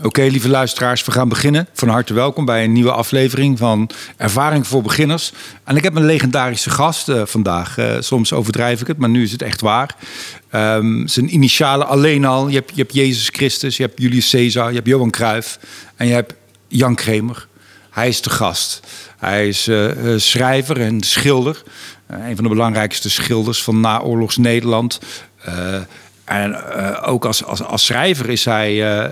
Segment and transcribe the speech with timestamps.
[0.00, 1.68] Oké, lieve luisteraars, we gaan beginnen.
[1.72, 5.32] Van harte welkom bij een nieuwe aflevering van Ervaring voor Beginners.
[5.64, 7.78] En ik heb een legendarische gast uh, vandaag.
[7.78, 9.96] Uh, soms overdrijf ik het, maar nu is het echt waar.
[10.54, 12.48] Um, zijn initialen alleen al.
[12.48, 15.58] Je hebt, je hebt Jezus Christus, je hebt Julius Caesar, je hebt Johan Cruijff
[15.96, 16.34] en je hebt
[16.68, 17.46] Jan Kremer.
[17.90, 18.80] Hij is de gast.
[19.18, 21.62] Hij is uh, schrijver en schilder.
[22.06, 25.00] een van de belangrijkste schilders van naoorlogs Nederland.
[26.32, 29.10] En uh, ook als, als, als schrijver is hij uh,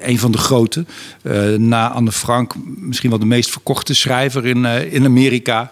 [0.00, 0.84] een van de grote.
[1.22, 5.70] Uh, na Anne Frank misschien wel de meest verkochte schrijver in, in Amerika.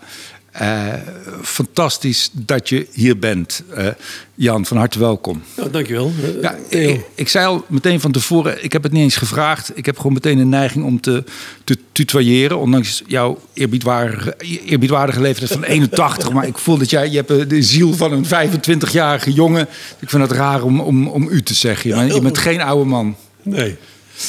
[0.62, 0.94] Uh,
[1.42, 3.62] fantastisch dat je hier bent.
[3.76, 3.88] Uh,
[4.34, 5.42] Jan, van harte welkom.
[5.56, 6.12] Ja, dankjewel.
[6.22, 9.70] Uh, ja, ik, ik, zei al meteen van tevoren, ik heb het niet eens gevraagd.
[9.74, 11.24] Ik heb gewoon meteen een neiging om te,
[11.64, 12.58] te tutoyeren.
[12.58, 16.32] Ondanks jouw eerbiedwaardige, eerbiedwaardige leeftijd van 81.
[16.32, 19.68] maar ik voel dat jij, je hebt de ziel van een 25-jarige jongen.
[19.98, 21.90] Ik vind het raar om, om, om u te zeggen.
[21.90, 23.16] Ja, je bent geen oude man.
[23.42, 23.76] Nee,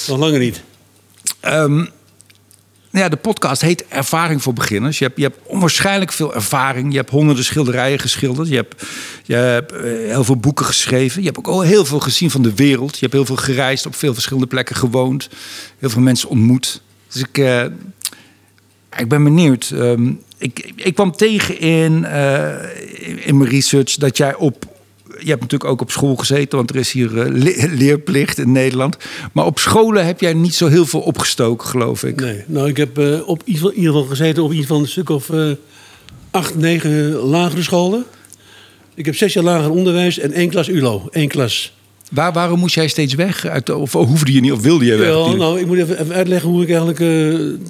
[0.08, 0.62] nog langer niet.
[1.46, 1.90] Um, nou
[2.92, 5.00] ja, de podcast heet Ervaring voor Beginners.
[5.00, 6.92] Je hebt, je hebt onwaarschijnlijk veel ervaring.
[6.92, 8.48] Je hebt honderden schilderijen geschilderd.
[8.48, 8.84] Je hebt,
[9.24, 11.20] je hebt uh, heel veel boeken geschreven.
[11.20, 12.94] Je hebt ook al heel veel gezien van de wereld.
[12.94, 15.30] Je hebt heel veel gereisd, op veel verschillende plekken gewoond.
[15.78, 16.82] Heel veel mensen ontmoet.
[17.12, 17.64] Dus ik, uh,
[18.98, 19.72] ik ben benieuwd.
[19.74, 24.69] Um, ik, ik kwam tegen in, uh, in mijn research dat jij op
[25.20, 28.98] je hebt natuurlijk ook op school gezeten, want er is hier uh, leerplicht in Nederland.
[29.32, 32.22] Maar op scholen heb jij niet zo heel veel opgestoken, geloof ik.
[32.22, 35.10] Nee, nou, ik heb uh, op in ieder geval gezeten op iets van een stuk
[35.10, 35.52] of uh,
[36.32, 38.06] acht, negen lagere scholen.
[38.94, 41.74] Ik heb zes jaar lager onderwijs en één klas ULO, één klas.
[42.12, 43.46] Waar, waarom moest jij steeds weg?
[43.46, 45.08] Uit, of hoefde je niet, of wilde je weg?
[45.08, 47.10] Ja, nou, ik moet even, even, uitleggen hoe ik eigenlijk uh,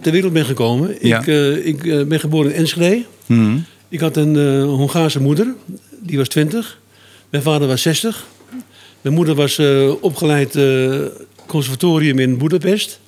[0.02, 0.96] ter wereld ben gekomen.
[1.02, 1.20] Ja.
[1.20, 3.06] Ik, uh, ik uh, ben geboren in Enschede.
[3.26, 3.64] Hmm.
[3.90, 5.54] Ik had een Hongaarse moeder,
[6.00, 6.80] die was twintig.
[7.30, 8.26] Mijn vader was 60.
[9.02, 11.06] Mijn moeder was uh, opgeleid uh,
[11.46, 13.00] conservatorium in Boedapest.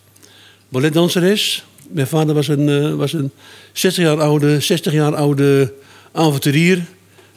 [0.69, 1.65] Balletdanseres.
[1.89, 3.31] Mijn vader was een, uh, was een
[3.73, 5.73] 60 jaar oude, 60 jaar oude
[6.11, 6.81] avonturier,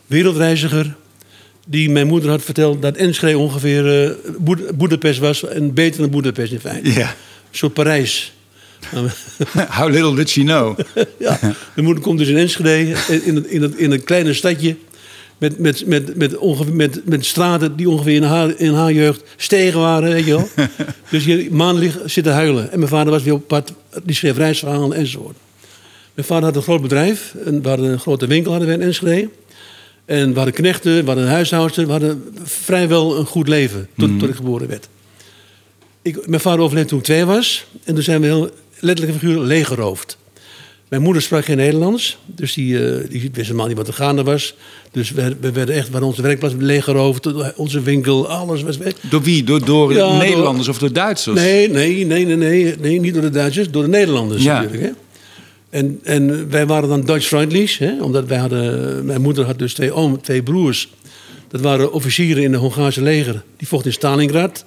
[0.07, 0.95] wereldreiziger.
[1.67, 4.17] Die mijn moeder had verteld dat Enschede ongeveer
[4.75, 5.45] Boedapest was.
[5.45, 6.93] En beter dan Boedapest in feite.
[6.93, 7.09] Ja.
[7.09, 8.33] Een soort Parijs.
[9.79, 10.79] How little did she know.
[11.19, 11.39] ja,
[11.75, 14.77] mijn moeder komt dus in Enschede, in, in, in, in een kleine stadje
[15.45, 19.23] met, met, met, met, ongeveer, met, met straten die ongeveer in haar, in haar jeugd
[19.37, 20.49] stegen waren, weet je wel.
[21.11, 22.73] dus je maanden zitten huilen.
[22.73, 23.73] En mijn vader was weer op pad,
[24.03, 25.37] die schreef reisverhalen enzovoort.
[26.15, 28.83] Mijn vader had een groot bedrijf, en we hadden een grote winkel hadden we in
[28.83, 29.29] Enschede.
[30.05, 34.11] En we hadden knechten, we hadden een huishoudster, we hadden vrijwel een goed leven tot,
[34.11, 34.19] mm.
[34.19, 34.89] tot ik geboren werd.
[36.03, 37.67] Ik, mijn vader overleed toen ik twee was.
[37.85, 40.17] En toen zijn we heel letterlijk figuur leeggeroofd.
[40.95, 44.23] Mijn moeder sprak geen Nederlands, dus die, uh, die wist helemaal niet wat er gaande
[44.23, 44.55] was.
[44.91, 48.93] Dus we, we werden echt van onze werkplaats leeggeroofd, onze winkel, alles was weg.
[49.01, 49.45] Door wie?
[49.45, 51.41] Door, door ja, Nederlanders door, of door Duitsers?
[51.41, 54.61] Nee, nee, nee, nee, nee, nee, niet door de Duitsers, door de Nederlanders ja.
[54.61, 54.83] natuurlijk.
[54.83, 54.91] Hè?
[55.79, 58.03] En, en wij waren dan Duits Freundlich, hè?
[58.03, 60.89] omdat wij hadden, mijn moeder had dus twee, oom, twee broers.
[61.49, 63.43] Dat waren officieren in het Hongaarse leger.
[63.57, 64.65] Die vochten in Stalingrad.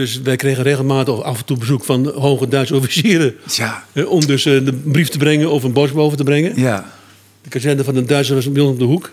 [0.00, 3.34] Dus wij kregen regelmatig af en toe bezoek van hoge Duitse officieren.
[3.56, 3.84] Ja.
[4.06, 6.60] om dus uh, de brief te brengen of een boven te brengen.
[6.60, 6.92] Ja.
[7.42, 9.10] De kazerne van de Duitsers was bij ons op de hoek.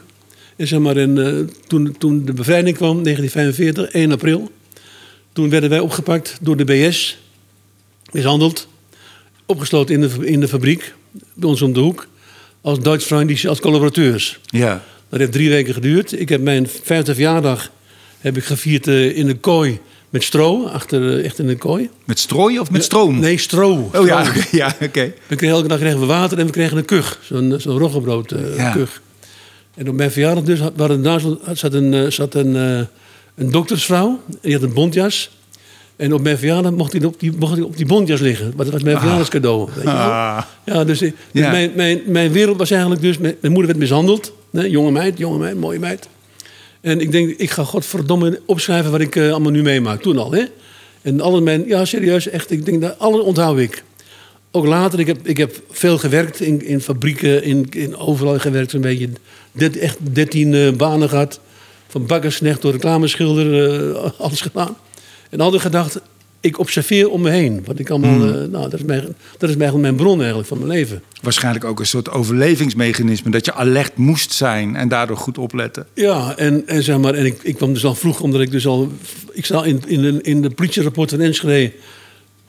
[0.55, 4.51] En zeg maar, in, uh, toen, toen de bevrijding kwam, 1945, 1 april.
[5.33, 7.17] Toen werden wij opgepakt door de BS.
[8.11, 8.67] Mishandeld.
[9.45, 10.93] Opgesloten in de, in de fabriek.
[11.33, 12.07] Bij ons om de hoek.
[12.61, 14.39] Als Duits vriendjes, als collaborateurs.
[14.45, 14.83] Ja.
[15.09, 16.19] Dat heeft drie weken geduurd.
[16.19, 17.71] Ik heb mijn vijfde verjaardag
[18.19, 19.79] heb ik gevierd uh, in een kooi
[20.09, 21.90] met stro, achter, echt in een kooi.
[22.06, 23.19] Met strooien of met stroom?
[23.19, 23.90] Nee, stro.
[23.94, 24.84] Oh ja, ja oké.
[24.85, 25.13] Okay.
[25.28, 27.19] We kregen elke dag kregen we water en we kregen een kug.
[27.23, 28.75] Zo'n zo'n roggebrood uh, ja.
[29.75, 31.22] En op mijn verjaardag dus waren daar
[31.53, 32.79] zat een, zat een, uh,
[33.35, 34.19] een doktersvrouw.
[34.28, 35.29] En die had een bontjas.
[35.96, 38.53] En op mijn verjaardag mocht hij op die, mocht hij op die bontjas liggen.
[38.56, 39.01] Maar dat was mijn ah.
[39.01, 39.69] verjaardagscadeau.
[39.73, 40.41] Weet je ah.
[40.66, 41.51] Ja, dus, dus ja.
[41.51, 43.17] Mijn, mijn, mijn wereld was eigenlijk dus...
[43.17, 44.34] Mijn, mijn moeder werd mishandeld.
[44.50, 46.07] Nee, jonge meid, jonge meid, mooie meid.
[46.87, 50.01] En ik denk, ik ga godverdomme opschrijven wat ik uh, allemaal nu meemaak.
[50.01, 50.43] Toen al, hè.
[51.01, 53.84] En alle mensen, ja serieus, echt, ik denk dat alles onthoud ik.
[54.51, 58.72] Ook later, ik heb, ik heb veel gewerkt in, in fabrieken, in, in overal gewerkt
[58.72, 59.09] zo'n beetje.
[59.51, 61.39] Dit, echt 13 uh, banen gehad.
[61.87, 64.78] Van bakkersknecht tot reclameschilder, uh, alles gedaan.
[65.29, 66.01] En altijd gedacht,
[66.39, 67.61] ik observeer om me heen.
[67.66, 68.23] Wat ik allemaal, mm.
[68.23, 69.01] uh, nou, dat is, mijn,
[69.37, 71.03] dat is eigenlijk mijn bron eigenlijk van mijn leven.
[71.22, 73.31] Waarschijnlijk ook een soort overlevingsmechanisme.
[73.31, 75.85] Dat je alert moest zijn en daardoor goed opletten.
[75.93, 78.67] Ja, en, en, zeg maar, en ik, ik kwam dus al vroeg, omdat ik dus
[78.67, 78.91] al...
[79.31, 81.72] Ik sta in, in, de, in de politierapport van Enschede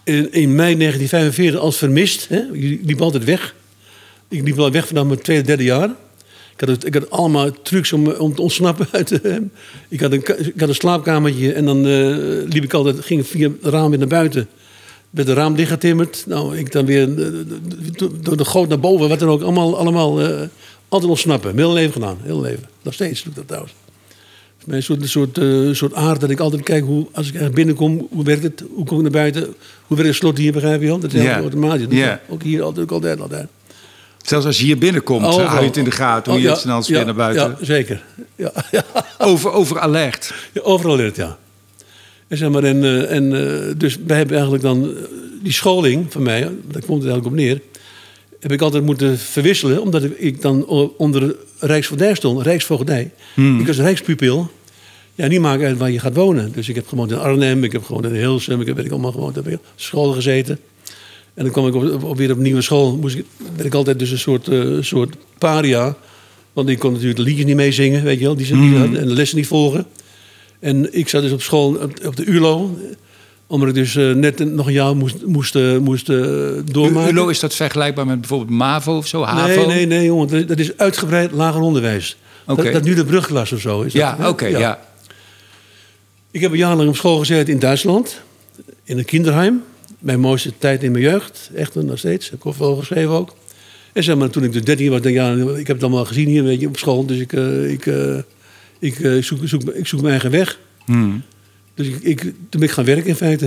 [0.05, 2.29] in, in mei 1945 als vermist.
[2.29, 2.41] Hè.
[2.53, 3.55] Ik liep altijd weg.
[4.29, 5.91] Ik liep wel weg vanaf mijn tweede, derde jaar.
[6.59, 9.47] Ik had, ik had allemaal trucs om, om te ontsnappen uit de,
[9.89, 12.17] ik, had een, ik had een slaapkamertje en dan uh,
[12.49, 14.49] liep ik altijd, ging via het raam weer naar buiten.
[15.11, 16.25] werd de raam dichtgetimmerd.
[16.27, 19.43] Nou, ik dan weer eh, door de goot naar boven, wat dan ook.
[19.43, 20.41] Allemaal, allemaal uh,
[20.89, 21.57] altijd ontsnappen.
[21.57, 22.69] Heel leven gedaan, heel leven.
[22.83, 23.75] Nog steeds doe ik dat trouwens.
[24.67, 28.25] Een soort, soort, uh, soort aard dat ik altijd kijk hoe, als ik binnenkom, hoe
[28.25, 28.65] werkt het?
[28.75, 29.43] Hoe kom ik naar buiten?
[29.87, 30.99] Hoe werkt het slot hier, begrijp je wel?
[30.99, 31.41] Dat is yeah.
[31.41, 31.87] automatisch.
[32.29, 33.49] Ook hier altijd, altijd, altijd.
[34.29, 36.51] Zelfs als je hier binnenkomt, oh, hou je het in de gaten hoe oh, je
[36.51, 37.57] het snel weer naar buiten.
[37.59, 38.03] Ja, zeker.
[38.37, 38.53] Ja.
[39.19, 40.35] Over, over alert.
[40.53, 41.39] Ja, over alert, ja.
[42.29, 44.95] En, zeg maar, en, uh, en uh, dus wij hebben eigenlijk dan
[45.43, 47.61] die scholing van mij, daar komt het eigenlijk op neer,
[48.41, 50.67] heb ik altijd moeten verwisselen, omdat ik dan
[50.97, 53.11] onder Rijksvoogdij stond, Rijksvoogdij.
[53.35, 53.61] Hmm.
[53.61, 54.51] Ik was rijkspupil.
[55.15, 56.53] Ja, niet maakt uit waar je gaat wonen.
[56.53, 58.91] Dus ik heb gewoond in Arnhem, ik heb gewoond in Hilsum, ik heb weet ik
[58.91, 60.59] allemaal gewoond, heb ik school gezeten.
[61.39, 62.97] En dan kwam ik op, op, weer op nieuwe school.
[62.97, 63.25] Moest ik,
[63.57, 65.97] ben ik altijd dus een soort, uh, soort paria.
[66.53, 68.37] Want ik kon natuurlijk de liedjes niet meezingen, weet je wel.
[68.37, 68.83] Die ze mm.
[68.83, 69.87] en de lessen niet volgen.
[70.61, 72.79] En ik zat dus op school op, op de ULO.
[73.47, 76.07] Omdat ik dus uh, net nog een jaar moest, moest, uh, moest
[76.73, 77.15] doormaken.
[77.15, 79.23] ULO, is dat vergelijkbaar met bijvoorbeeld MAVO of zo?
[79.23, 79.67] HAVO?
[79.67, 80.47] Nee, nee, nee, jongen.
[80.47, 82.17] Dat is uitgebreid lager onderwijs.
[82.47, 82.65] Okay.
[82.65, 83.93] Dat, dat, nu de brugklas of zo is.
[83.93, 84.59] Ja, oké, okay, ja.
[84.59, 84.81] ja.
[86.31, 88.21] Ik heb een jaar lang op school gezeten in Duitsland.
[88.85, 89.63] In een kinderheim
[89.99, 91.51] mijn mooiste tijd in mijn jeugd.
[91.55, 92.31] Echt nog steeds.
[92.31, 93.35] Heb ik wel geschreven ook.
[93.93, 96.05] En zeg maar, toen ik dus 13 was, denk ik, ja, ik heb het allemaal
[96.05, 97.07] gezien hier weet je, op school.
[97.07, 98.19] Dus ik, uh, ik, uh,
[98.79, 100.59] ik, uh, zoek, zoek, ik zoek mijn eigen weg.
[100.85, 101.23] Hmm.
[101.75, 103.47] Dus ik, ik, toen ben ik gaan werken in feite.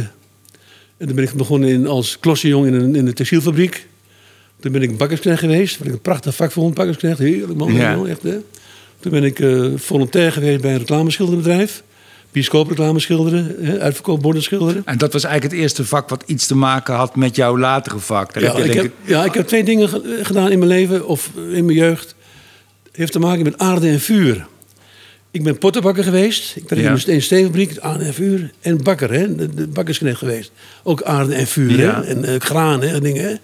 [0.97, 3.87] En toen ben ik begonnen in, als klossenjong in een, in een textielfabriek.
[4.59, 5.77] Toen ben ik bakkersknecht geweest.
[5.77, 7.19] Wat ik een prachtig vak vond, bakkersknecht.
[7.19, 7.73] Heerlijk man.
[7.73, 8.03] Ja.
[8.05, 8.37] Echt, hè.
[8.99, 9.43] Toen ben ik
[9.75, 11.83] volontair geweest bij een reclameschilderbedrijf
[12.31, 14.81] bioscoopreclame schilderen, uitverkoopborden schilderen.
[14.85, 17.99] En dat was eigenlijk het eerste vak wat iets te maken had met jouw latere
[17.99, 18.33] vak.
[18.33, 19.89] Daar ja, heb je, ik heb, ja, ik heb twee dingen
[20.21, 22.15] gedaan in mijn leven, of in mijn jeugd.
[22.83, 24.45] Het heeft te maken met aarde en vuur.
[25.31, 26.55] Ik ben pottenbakker geweest.
[26.55, 26.95] Ik ben ja.
[27.05, 28.51] in een steenfabriek, aarde en vuur.
[28.61, 30.51] En bakker, hè, de, de bakkersknecht geweest.
[30.83, 32.03] Ook aarde en vuur, ja.
[32.03, 33.23] en uh, graan en dingen.
[33.23, 33.35] Hè.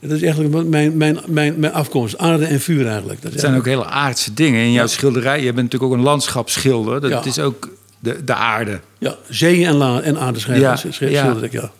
[0.00, 2.18] Dat is eigenlijk mijn, mijn, mijn, mijn afkomst.
[2.18, 3.22] Aarde en vuur eigenlijk.
[3.22, 4.60] Dat zijn ook hele aardse dingen.
[4.60, 7.00] In jouw schilderij, je bent natuurlijk ook een landschapsschilder.
[7.00, 7.70] Dat is ook
[8.02, 8.80] de, de aarde.
[8.98, 11.36] Ja, zee en, la, en aarde ja, ja.
[11.42, 11.72] ik, ja.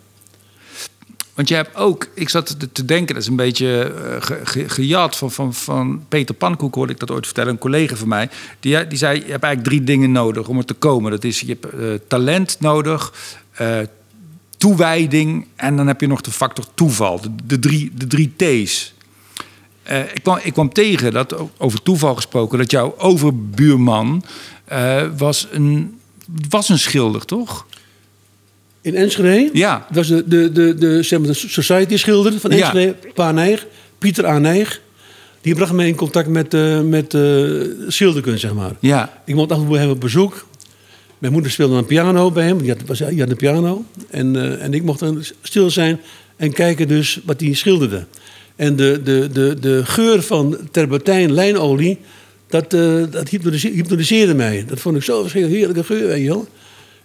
[1.34, 5.30] Want je hebt ook, ik zat te denken, dat is een beetje uh, gejat van,
[5.30, 8.28] van, van Peter Pankoek, hoorde ik dat ooit vertellen, een collega van mij.
[8.60, 11.10] Die, die zei, je hebt eigenlijk drie dingen nodig om er te komen.
[11.10, 13.12] Dat is, je hebt uh, talent nodig,
[13.60, 13.78] uh,
[14.56, 17.20] toewijding en dan heb je nog de factor toeval.
[17.20, 18.94] De, de drie, de drie T's.
[20.14, 24.24] ik, kwam, ik kwam tegen, dat over toeval gesproken, dat jouw overbuurman
[25.16, 26.00] was een
[26.48, 27.66] was een schilder, toch?
[28.80, 29.50] In Enschede?
[29.52, 29.86] Ja.
[29.88, 33.32] Dat was de, de, de, de, zeg maar de society schilder van Enschede, ja.
[33.32, 33.58] Pa
[33.98, 34.38] Pieter A.
[34.38, 34.80] Nijg.
[35.40, 38.70] Die bracht mij in contact met, uh, met uh, schilderkunst, zeg maar.
[38.80, 39.22] Ja.
[39.24, 40.46] Ik mocht af en toe hem op bezoek.
[41.18, 43.84] Mijn moeder speelde een piano bij hem, die had, was, die had een piano.
[44.10, 46.00] En, uh, en ik mocht dan stil zijn
[46.36, 48.06] en kijken dus wat hij schilderde.
[48.56, 51.98] En de, de, de, de geur van terpentijn, lijnolie
[52.52, 54.64] dat, uh, dat hypnotiseerde mij.
[54.68, 56.46] Dat vond ik zo verschrikkelijk heerlijke geur, weet je wel.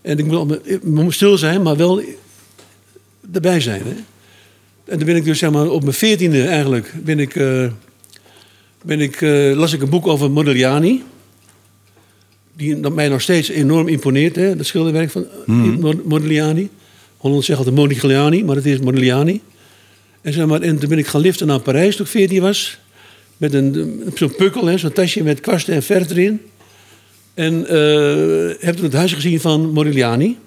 [0.02, 2.02] En ik moet, ik moet stil zijn, maar wel
[3.34, 3.82] erbij zijn.
[3.86, 3.94] Hè?
[4.86, 6.94] En dan ben ik dus zeg maar, op mijn veertiende eigenlijk...
[7.04, 7.68] Ben ik, uh,
[8.84, 11.04] ben ik, uh, las ik een boek over Modigliani.
[12.56, 14.36] Die mij nog steeds enorm imponeert.
[14.36, 14.56] Hè?
[14.56, 16.02] Dat schilderwerk van mm.
[16.04, 16.70] Modigliani.
[17.18, 19.42] Holland zegt altijd Modigliani, maar het is Modigliani.
[20.22, 22.80] En, zeg maar, en toen ben ik gaan liften naar Parijs toen ik veertien was...
[23.38, 26.42] Met een, zo'n pukkel, zo'n tasje met kwasten en verf erin.
[27.34, 30.38] En uh, heb toen het huis gezien van Modigliani.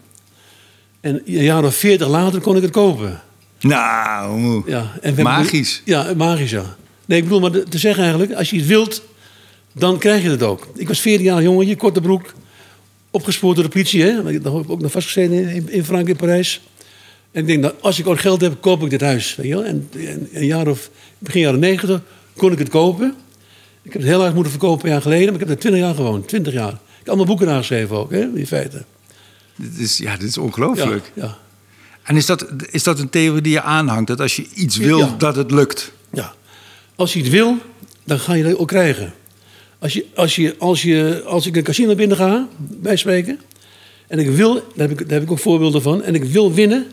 [1.00, 3.20] En een jaar of veertig later kon ik het kopen.
[3.61, 5.82] Nou, ja, en magisch.
[5.85, 6.76] ja, magisch, ja.
[7.06, 9.02] Nee, ik bedoel maar te zeggen eigenlijk, als je het wilt,
[9.73, 10.68] dan krijg je het ook.
[10.75, 12.35] Ik was 14 jaar jongetje, korte broek,
[13.11, 14.02] opgespoord door de politie.
[14.02, 14.23] Hè?
[14.23, 16.61] Daar heb ik ook nog vastgezeten in, in Frankrijk, in Parijs.
[17.32, 19.37] En ik denk, dat als ik ook geld heb, koop ik dit huis.
[19.37, 19.64] Weet je wel?
[19.64, 22.00] En, en een jaar of, begin jaren negentig,
[22.40, 23.14] kon ik het kopen.
[23.82, 25.80] Ik heb het heel erg moeten verkopen een jaar geleden, maar ik heb er 20
[25.80, 26.28] jaar gewoond.
[26.28, 26.73] 20 jaar.
[26.73, 28.85] Ik heb allemaal boeken aangeschreven ook, hè, in feite.
[29.56, 31.12] Dit is, ja, dit is ongelooflijk.
[31.14, 31.38] Ja,
[32.02, 34.06] En is dat, is dat een theorie die je aanhangt?
[34.06, 35.92] Dat als je iets wil, dat het lukt?
[36.12, 36.35] Ja.
[36.94, 37.56] Als je iets wil,
[38.04, 39.12] dan ga je dat ook krijgen.
[39.78, 43.40] Als, je, als, je, als, je, als ik een casino binnen ga, bij spreken...
[44.09, 46.02] en ik wil, daar heb ik, daar heb ik ook voorbeelden van...
[46.02, 46.87] en ik wil winnen...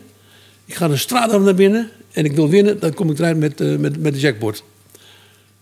[0.64, 2.80] ik ga de straat naar binnen en ik wil winnen...
[2.80, 4.62] dan kom ik eruit met, uh, met, met de jackpot.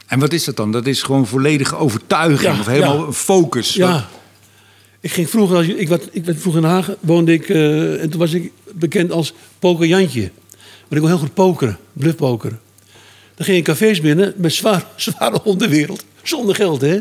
[0.06, 0.72] En wat is dat dan?
[0.72, 3.74] Dat is gewoon volledige overtuiging of helemaal focus?
[3.74, 4.08] Ja.
[5.00, 8.10] Ik ging vroeger, als, ik, wat, ik werd vroeger in Haag, woonde ik, uh, en
[8.10, 10.30] toen was ik bekend als pokerjantje.
[10.60, 12.60] Maar ik wil heel goed pokeren, bluffpokeren.
[13.34, 16.98] Dan ging ik cafés binnen met zwaar, zware onderwereld, zonder geld, hè.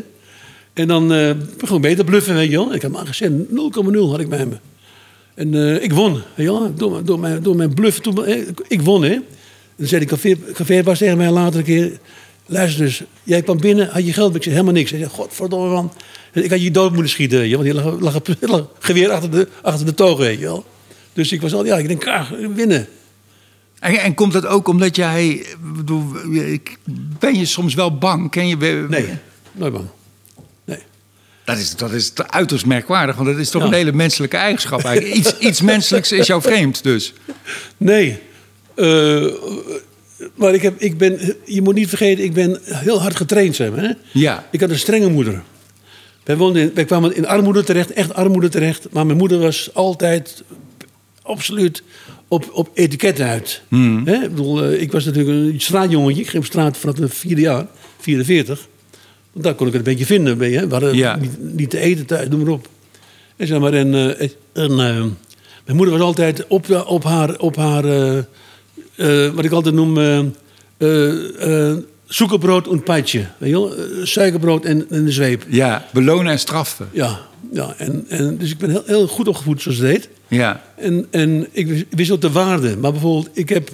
[0.72, 2.74] En dan uh, gewoon beter bluffen, weet je wel.
[2.74, 3.36] Ik had maar gezegd, 0,0
[4.10, 4.56] had ik bij me.
[5.34, 6.22] En eh, ik won.
[6.34, 7.98] Ja, door, mijn- door, mijn, door mijn bluff.
[8.00, 9.18] Toen, eh, ik won, hè.
[9.76, 11.98] Dan zei die café, cafébaas tegen mij later een keer...
[12.46, 14.34] Luister dus, jij kwam binnen, had je geld?
[14.34, 14.90] Ik zei helemaal niks.
[14.90, 15.92] Hij zei, godverdomme man.
[16.32, 19.10] Ik had je dood moeten schieten, weet je, want je lag, lag, een- lag geweer
[19.10, 20.64] achter de, achter de toog, weet je wel.
[21.12, 22.88] Dus ik was al, ja, ik denk, ah, winnen.
[23.78, 25.46] En, en komt dat ook omdat jij...
[25.76, 26.04] bedoel,
[27.18, 28.30] ben je soms wel bang?
[28.30, 28.86] Ken je...
[28.88, 29.06] Nee,
[29.52, 29.86] nooit bang.
[30.64, 30.78] Nee.
[31.44, 33.68] Dat is, dat is te uiterst merkwaardig, want dat is toch Ja.
[33.68, 35.16] een hele menselijke eigenschap eigenlijk.
[35.16, 37.12] Iets, iets menselijks is jou vreemd dus.
[37.76, 38.18] Nee.
[38.74, 39.24] Eh,
[40.34, 43.56] maar ik, heb, ik ben, je moet niet vergeten, ik ben heel hard getraind.
[43.56, 43.92] Zeg maar, hè?
[44.12, 44.46] Ja.
[44.50, 45.42] Ik had een strenge moeder.
[46.24, 48.86] Wij, woonden in, wij kwamen in armoede terecht, echt armoede terecht.
[48.90, 50.42] Maar mijn moeder was altijd
[51.22, 51.82] absoluut
[52.28, 53.62] op, op etiketten uit.
[54.04, 54.14] Hè?
[54.14, 56.20] Ik, bedoel, eh, ik was natuurlijk een straatjongetje.
[56.22, 57.66] Ik ging op straat vanaf mijn vierde jaar,
[58.00, 58.68] 44.
[59.32, 60.38] Want daar kon ik het een beetje vinden.
[60.40, 60.66] Hè?
[60.66, 61.16] We hadden Ja.
[61.16, 62.68] niet, niet te eten thuis, noem maar op.
[63.36, 65.04] En, zeg maar, en, eh, en, eh,
[65.64, 67.84] mijn moeder was altijd op, op haar, op haar
[68.96, 70.18] eh, wat ik altijd noem, eh
[70.78, 73.26] eh, zoekerbrood en peitje.
[73.38, 75.44] Weet je suikerbrood en, en de zweep.
[75.48, 76.88] Ja, belonen en straffen.
[76.92, 77.18] Ja,
[77.52, 80.08] ja en, en, dus ik ben heel, heel goed opgevoed zoals het heet.
[80.28, 80.62] Ja.
[80.76, 82.76] En, en ik wist- ook de waarde.
[82.76, 83.70] Maar bijvoorbeeld, ik heb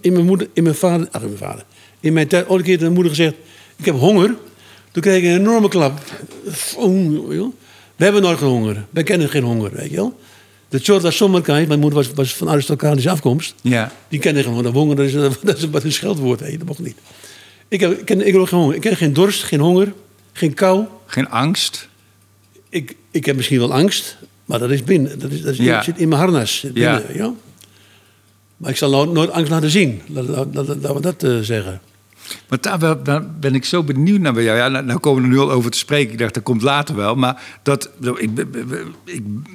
[0.00, 1.64] in mijn moeder, in mijn vader, ach, in mijn vader,
[2.00, 3.34] in mijn tijd ooit een keer tegen mijn moeder gezegd:
[3.76, 4.34] Ik heb honger.
[4.90, 6.00] Toen kreeg ik een enorme klap.
[6.76, 7.54] Wel.
[7.96, 8.84] We hebben nooit geen honger.
[8.90, 10.18] Wij kennen geen honger, weet je wel.
[10.72, 13.54] De Chorda Sommerkait, mijn moeder was, was van aristocratische afkomst.
[13.60, 13.92] Ja.
[14.08, 14.72] Die kende geen honger.
[14.72, 15.12] Honger dat is,
[15.42, 16.38] dat is wat een scheldwoord.
[16.38, 16.96] Dat mocht niet.
[17.68, 18.74] Ik heb, ik, ken, ik heb geen honger.
[18.74, 19.92] Ik ken geen dorst, geen honger,
[20.32, 20.84] geen kou.
[21.06, 21.88] Geen angst.
[22.68, 25.18] Ik, ik heb misschien wel angst, maar dat is binnen.
[25.18, 25.82] Dat, is, dat is, Ja.
[25.82, 26.60] zit in mijn harnas.
[26.60, 26.70] Ja.
[26.70, 27.32] binnen, ja.
[28.56, 30.00] Maar ik zal nooit, nooit angst laten zien.
[30.06, 31.80] Laten we dat eh, zeggen.
[32.48, 32.58] Maar
[33.02, 34.58] daar ben ik zo benieuwd naar bij jou.
[34.58, 36.12] Ja, nou, nou komen we er nu al over te spreken.
[36.12, 37.14] Ik dacht, dat komt later wel.
[37.14, 38.30] Maar dat, ik,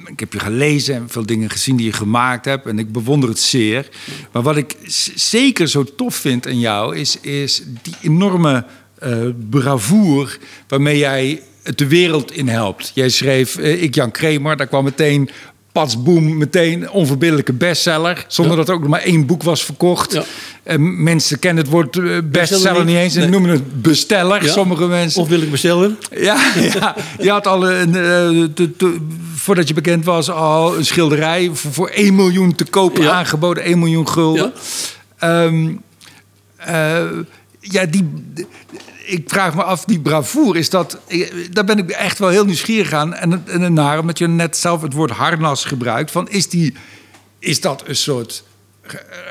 [0.06, 2.66] ik, heb je gelezen en veel dingen gezien die je gemaakt hebt.
[2.66, 3.88] En ik bewonder het zeer.
[4.32, 4.76] Maar wat ik
[5.14, 6.96] zeker zo tof vind aan jou...
[6.96, 8.64] is, is die enorme
[8.98, 9.18] eh,
[9.50, 12.92] bravoure waarmee jij het de wereld in helpt.
[12.94, 14.56] Jij schreef eh, Ik Jan Kramer.
[14.56, 15.30] Daar kwam meteen...
[15.78, 18.24] Pats boom, meteen onverbiddelijke bestseller.
[18.28, 18.58] Zonder Ja.
[18.58, 20.12] dat er ook nog maar één boek was verkocht.
[20.12, 20.24] Ja.
[20.62, 22.96] En mensen kennen het woord eh, bestseller niet.
[22.96, 23.14] eens.
[23.14, 23.30] En Nee.
[23.30, 24.52] noemen het besteller, Ja.
[24.52, 25.22] sommige mensen.
[25.22, 25.98] Of wil ik bestellen?
[26.10, 28.96] Ja, ja, je had al een, eh, te- te-
[29.34, 33.10] voordat je bekend was, al een schilderij voor, voor 1 miljoen te koop Ja.
[33.10, 34.52] aangeboden, 1 miljoen gulden.
[35.18, 35.68] Ehm,
[36.56, 37.00] eh,
[37.60, 38.08] ja, die,
[39.08, 42.44] ik vraag me af, die bravoure, is dat, eh, daar ben ik echt wel heel
[42.44, 43.14] nieuwsgierig aan.
[43.14, 46.74] En, en naar, omdat je net zelf het woord harnas gebruikt, van is, die,
[47.38, 48.44] is dat een soort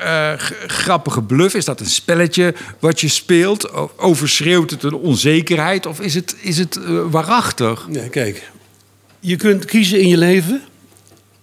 [0.02, 1.54] eh, g- grappige bluff?
[1.54, 3.72] Is dat een spelletje wat je speelt?
[3.98, 5.86] Overschreeuwt het een onzekerheid?
[5.86, 7.88] Of is het, is het eh, waarachtig?
[8.10, 8.50] Kijk.
[9.20, 10.62] Je kunt kiezen in je leven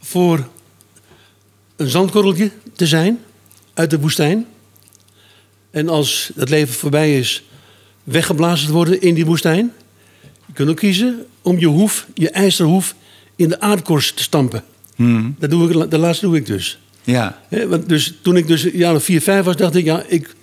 [0.02, 0.48] voor
[1.76, 3.20] een zandkorreltje te zijn
[3.74, 4.46] uit de woestijn.
[5.72, 7.44] En als het leven voorbij is,
[8.06, 9.72] weggeblazen te worden in die woestijn.
[10.46, 12.96] Je kunt ook kiezen om je hoef, je ijzeren hoef,
[13.36, 14.64] in de aardkorst te stampen.
[15.40, 16.80] Dat doe ik, de laatste doe ik dus.
[17.04, 20.36] Ja, want dus toen ik dus of vier, vijf was, dacht ik, ja, ik,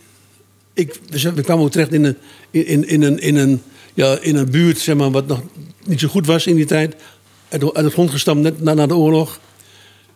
[0.75, 1.01] ik,
[1.35, 2.17] we kwamen ook terecht in een,
[2.51, 3.63] in, in, een, in, een,
[3.95, 5.43] ja, in een buurt, zeg maar, wat nog
[5.85, 6.95] niet zo goed was in die tijd.
[7.49, 9.41] Uit de, uit de grond gestampt, net na, na de oorlog.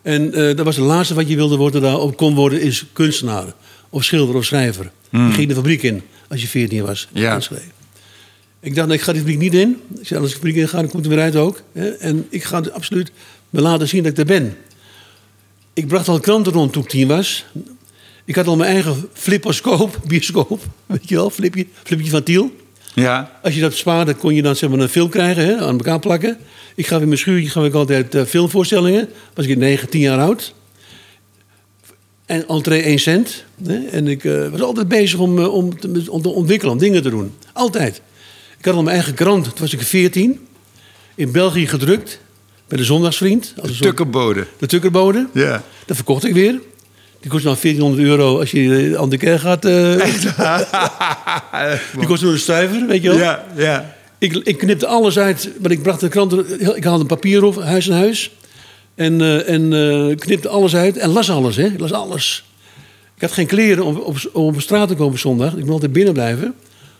[0.01, 3.53] En eh, dat was het laatste wat je wilde worden daar, kon worden, is kunstenaar.
[3.89, 4.91] Of schilder of schrijver.
[5.11, 7.07] Je ging de fabriek in, als je veertien was.
[7.13, 7.39] Ja.
[8.59, 9.81] Ik dacht, nee, ik ga die fabriek niet in.
[9.99, 11.61] Ik zei, als ik fabriek in ga, dan komt er weer uit ook.
[11.99, 13.11] En ik ga absoluut
[13.49, 14.57] me laten zien dat ik er ben.
[15.73, 17.45] Ik bracht al kranten rond toen ik tien was.
[18.25, 20.61] Ik had al mijn eigen flipposcoop, bioscoop.
[20.85, 22.55] Weet je wel, flipje, flipje van Tiel.
[22.93, 25.77] ja, Als je dat spaarde, kon je dan zeg maar, een film krijgen, hè, aan
[25.77, 26.37] elkaar plakken.
[26.75, 29.09] Ik gaf in mijn schuurtje gaf ik altijd eh, filmvoorstellingen.
[29.33, 30.53] Was ik 9, 10 jaar oud.
[32.27, 33.43] En entree 1 cent.
[33.65, 33.85] Hè.
[33.91, 37.01] En ik eh, was altijd bezig om, eh, om, te, om te ontwikkelen, om dingen
[37.01, 37.33] te doen.
[37.53, 38.01] Altijd.
[38.59, 40.47] Ik had al mijn eigen krant, toen was ik 14.
[41.15, 42.19] In België gedrukt.
[42.67, 43.53] Bij de Zondagsvriend.
[43.61, 44.47] Als soort- tukkerbode.
[44.57, 45.27] de tukkerbode.
[45.33, 45.63] Ja.
[45.85, 46.59] Dat verkocht ik weer.
[47.21, 49.65] Die kost nou 1400 euro als je aan de kerk gaat.
[49.65, 49.95] eh,
[51.97, 53.17] die kost een stuiver, weet je wel.
[53.17, 53.95] Ja, ja.
[54.19, 56.75] Ik, ik knipte alles uit, maar ik bracht de kranten...
[56.75, 58.31] Ik haalde een papier op, huis aan huis.
[58.97, 61.65] En, eh, en eh, knipte alles uit en las alles, hè.
[61.65, 62.45] Ik las alles.
[63.15, 65.51] Ik had geen kleren om op, om op straat te komen zondag.
[65.51, 66.53] Ik moest altijd binnen blijven.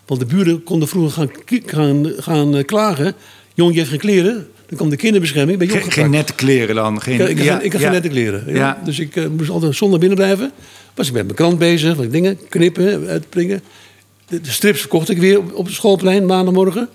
[0.05, 3.13] Want de buren konden vroeger gaan, gaan, gaan eh, klagen.
[3.53, 4.47] Jongen, je heeft geen kleren.
[4.67, 5.57] Dan kwam de kinderbescherming.
[5.57, 7.01] Ben je Geen, geen nette kleren dan.
[7.01, 7.87] Geen, Ik, had- ik, had ja, geen- ik had ja.
[7.87, 8.43] geen nette kleren.
[8.47, 8.53] Ja.
[8.55, 8.81] Ja.
[8.85, 10.51] Dus ik moest altijd zondag binnen blijven.
[10.95, 13.61] Was ik met mijn krant bezig, wat dingen, knippen, uitbrengen.
[14.27, 16.89] De, de strips verkocht ik weer op, op het schoolplein maandagmorgen.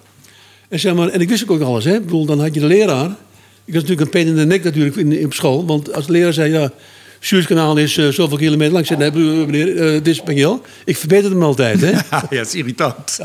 [0.68, 1.84] En, zeg maar, en ik wist ook alles.
[1.84, 1.94] Hè.
[1.94, 3.16] Ik bedoel, dan had je de leraar.
[3.64, 5.66] Ik was natuurlijk een pen in de nek natuurlijk in, in op school.
[5.66, 6.72] Want als de leraar zei, ja,
[7.20, 8.88] Suezkanaal is eh, zoveel kilometer lang.
[8.90, 10.62] Ik zei, nee, meneer, eh, dit is Spaniel.
[10.84, 11.90] Ik verbeter hem altijd, hè.
[12.10, 13.18] Ja, dat is irritant.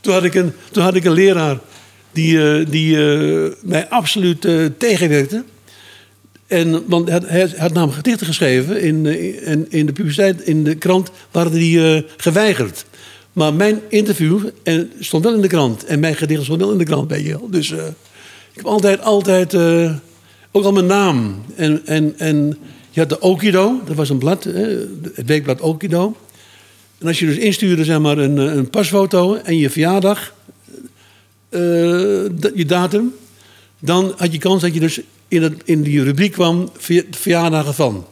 [0.00, 1.58] Toen had ik een, toen had ik een leraar
[2.12, 2.96] die, eh, die
[3.62, 4.46] mij absoluut
[4.78, 5.44] tegenwerkte.
[6.46, 9.06] En, want hij, had- hij had namelijk gedichten geschreven in,
[9.44, 12.84] in, in de publiciteit, in de krant, waren die geweigerd.
[13.32, 15.84] Maar mijn interview en, stond wel in de krant.
[15.84, 17.50] En mijn gedichten stonden wel in de krant, weet je wel.
[17.50, 17.72] Dus
[18.60, 19.94] heb altijd, altijd, eh,
[20.50, 21.42] ook al mijn naam.
[21.56, 22.58] En, en, en
[22.90, 26.16] je had de Okido, dat was een blad, het weekblad Okido.
[26.98, 30.34] En als je dus instuurde, zeg maar, een, eh, een pasfoto en je verjaardag,
[31.48, 31.60] eh,
[32.54, 33.14] je datum,
[33.78, 37.74] dan had je kans dat je dus in, het, in die rubriek kwam, ver- verjaardagen
[37.74, 38.06] van.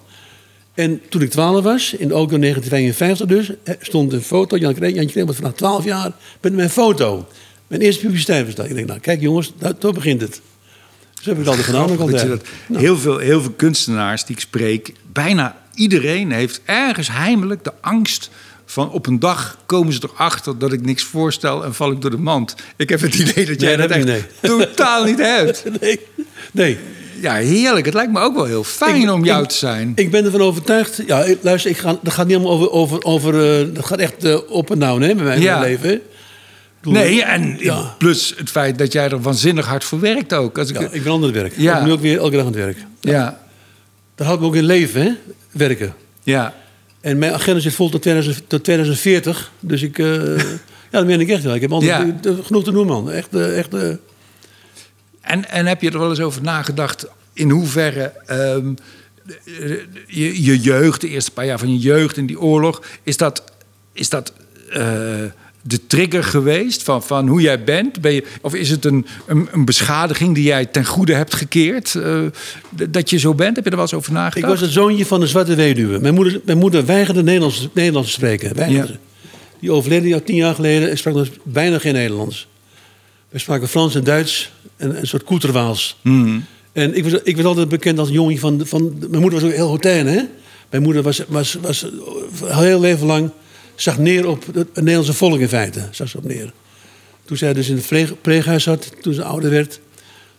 [0.74, 4.56] En toen ik 12 was, in ook in 1952 dus, stond een foto.
[4.56, 7.26] Jan Kreeg, Jan Kreeg was vanaf 12 jaar met mijn foto.
[7.68, 8.66] Mijn eerste publiciteit was dat.
[8.66, 10.40] Ik denk, nou kijk jongens, daar, zo begint het.
[11.20, 11.84] Zo heb ik altijd gedaan.
[11.88, 17.08] Grappig dat dat- heel, veel, heel veel kunstenaars die ik spreek, bijna iedereen heeft ergens
[17.12, 18.30] heimelijk de angst
[18.66, 22.10] van op een dag komen ze erachter dat ik niks voorstel en val ik door
[22.10, 22.54] de mand.
[22.76, 25.64] Ik heb het idee dat jij Nee, dat dat echt totaal niet hebt.
[25.80, 26.00] Nee,
[26.52, 26.78] nee.
[27.20, 27.84] Ja, heerlijk.
[27.86, 29.92] Het lijkt me ook wel heel fijn Ik- om jou ik- te zijn.
[29.94, 31.02] Ik ben ervan overtuigd.
[31.06, 32.70] Ja, luister, ik ga, dat gaat niet allemaal over.
[32.70, 35.60] over, over eh, dat gaat echt eh, op en down hè, bij mijn Ja.
[35.60, 36.00] leven.
[36.82, 37.94] Nee, en Ja.
[37.98, 40.58] plus het feit dat jij er waanzinnig hard voor werkt ook.
[40.58, 41.52] Als ik, Ja, ja, ik ben aan het werk.
[41.56, 41.72] Ja.
[41.72, 42.78] Ik ben nu ook weer elke dag aan het werk.
[43.00, 43.40] ja,
[44.14, 45.12] Dat houdt me ook in leven, hè?
[45.50, 45.94] werken.
[46.22, 46.54] ja.
[47.00, 49.52] En mijn agenda zit vol tot, 2000 tot 2040.
[49.60, 50.06] Dus ik, eh,
[50.38, 50.40] ja,
[50.90, 51.54] dat meen ik echt wel.
[51.54, 52.34] Ik heb altijd Ja.
[52.42, 53.10] genoeg te doen, man.
[53.10, 53.88] Echt, eh, echt, eh,
[55.20, 58.74] En, en heb je er wel eens over nagedacht in hoeverre ehm,
[60.06, 63.42] je, je jeugd, de eerste paar jaar van je jeugd in die oorlog, is dat,
[63.92, 64.32] is dat
[65.62, 68.00] de trigger geweest van, van hoe jij bent?
[68.00, 71.94] Ben je, of is het een, een, een beschadiging die jij ten goede hebt gekeerd?
[71.94, 72.20] eh,
[72.90, 73.56] dat je zo bent?
[73.56, 74.52] Heb je er wel eens over ik nagedacht?
[74.52, 75.98] was het zoontje van een zwarte weduwe.
[75.98, 78.54] Mijn moeder, mijn moeder weigerde Nederlands, Nederlands te spreken.
[78.54, 78.92] Weigerde.
[78.92, 78.98] Ja.
[79.60, 82.48] Die overleden al tien jaar geleden en sprak dus bijna geen Nederlands.
[83.28, 85.96] We spraken Frans en Duits en een soort koeterwaals.
[86.02, 86.38] Mhm.
[86.72, 88.96] En ik was, ik was altijd bekend als jongen van, van...
[88.98, 90.22] Mijn moeder was ook heel hotijn, hè?
[90.70, 91.86] Mijn moeder was, was, was
[92.44, 93.30] heel leven lang...
[93.80, 95.80] zag neer op het Nederlandse volk in feite.
[95.90, 96.52] Zag ze op neer.
[97.24, 99.80] Toen zij dus in het pleeg- pleeghuis zat, toen ze ouder werd...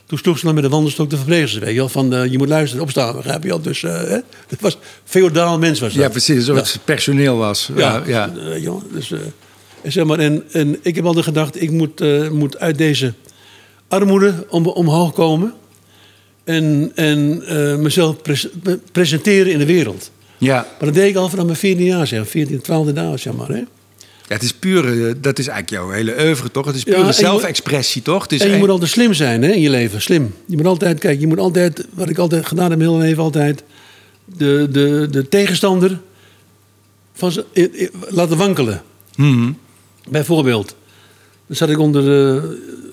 [0.06, 1.62] toen sloeg ze dan met de wandelstok de verpleegster.
[1.62, 3.62] Weet je wel, van eh, je moet luisteren, opstaan, begrijp je wel.
[3.62, 4.18] Dus eh, hè?
[4.48, 6.04] het was feodaal mens was dat.
[6.04, 6.50] Ja, precies.
[6.50, 7.70] Alsof het personeel was.
[7.76, 8.32] Ja, ja.
[8.64, 9.20] wel, dus, eh,
[9.82, 13.14] en, zeg maar, en, en ik heb altijd gedacht, ik moet, moet uit deze
[13.88, 15.54] armoede om, omhoog komen.
[16.44, 17.44] En, en
[17.82, 20.12] mezelf pres- pre- presenteren in de wereld.
[20.40, 20.56] Ja.
[20.56, 22.28] Maar dat deed ik al vanaf mijn 14 jaar, zeg.
[22.30, 23.48] 14, 12 jaar, zeg maar.
[23.48, 23.58] Hè?
[24.28, 26.66] Ja, het is pure, dat is eigenlijk jouw hele oeuvre, toch?
[26.66, 28.24] Het is pure zelfexpressie, toch?
[28.24, 30.34] Het is En je een- moet altijd slim zijn hè, in je leven, slim.
[30.46, 33.24] Je moet altijd, kijk, je moet altijd, wat ik altijd gedaan heb in mijn leven,
[33.24, 33.64] altijd
[34.26, 36.00] de, de, de tegenstander
[37.14, 37.32] van
[38.10, 38.82] laten wankelen.
[39.16, 39.52] Mhm.
[40.10, 40.76] Bijvoorbeeld,
[41.48, 42.44] dan zat ik onder, eh,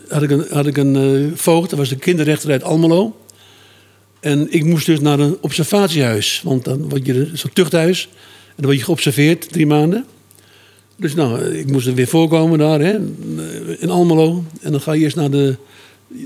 [0.09, 3.17] had ik een, had ik een eh, voogd, dat was de kinderrechter uit Almelo.
[4.27, 8.09] En ik moest dus naar een observatiehuis, want dan word je zo'n tuchthuis.
[8.13, 10.05] En dan word je geobserveerd drie maanden.
[10.97, 12.99] Dus nou, ik moest er weer voorkomen daar, hè,
[13.79, 14.45] in Almelo.
[14.61, 15.57] En dan ga je eerst naar de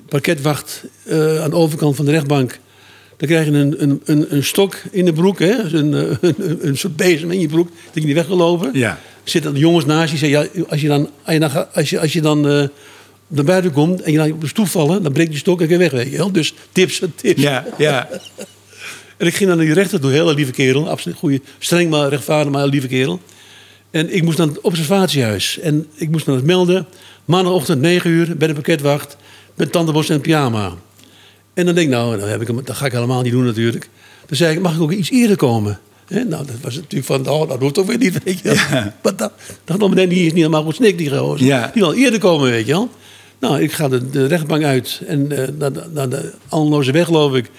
[0.08, 2.58] parketwacht eh, aan de overkant van de rechtbank.
[3.16, 6.66] Dan krijg je een, een, een, een stok in de broek, hè, dus een, een,
[6.66, 9.00] een soort bezem in je broek, dat je niet weg wil lopen Ja.
[9.24, 10.18] zitten de jongens naast je.
[10.18, 12.68] Zeggen, ja, als je dan, je als je, als je dan eh,
[13.30, 15.68] naar buiten komt en je dan op de stoel vallen, dan breekt je stok en
[15.68, 15.90] je weg.
[15.90, 16.32] Weet je wel.
[16.32, 17.42] Dus tips, tips.
[17.42, 18.08] Ja, ja.
[19.16, 20.88] En ik ging naar die rechter toe, hele lieve kerel.
[20.88, 23.20] Absoluut goede, streng maar rechtvaardig, maar lieve kerel.
[23.90, 25.58] En ik moest naar het observatiehuis.
[25.58, 26.86] En ik moest me dat melden.
[27.24, 29.16] Maandagochtend 9 uur, bij de pakketwacht.
[29.54, 30.74] Met tandenbos en pyjama.
[31.54, 33.44] En dan denk ik, nou, dan heb ik hem, dat ga ik helemaal niet doen
[33.44, 33.88] natuurlijk.
[34.26, 35.80] Dan zei ik, mag ik ook iets eerder komen?
[36.08, 38.82] Nou, dat was natuurlijk van, oh, dat hoeft toch weer niet, weet je wel.
[39.02, 39.32] Maar dat,
[39.64, 41.46] dat meteen, die is niet helemaal goed snik, die gozer.
[41.46, 41.70] Ja.
[41.72, 42.90] Die wil eerder komen, weet je wel.
[43.40, 47.04] Nou, ik ga de, de rechtbank uit en eh, naar, de, naar de Alloze weg,
[47.06, 47.50] geloof ik.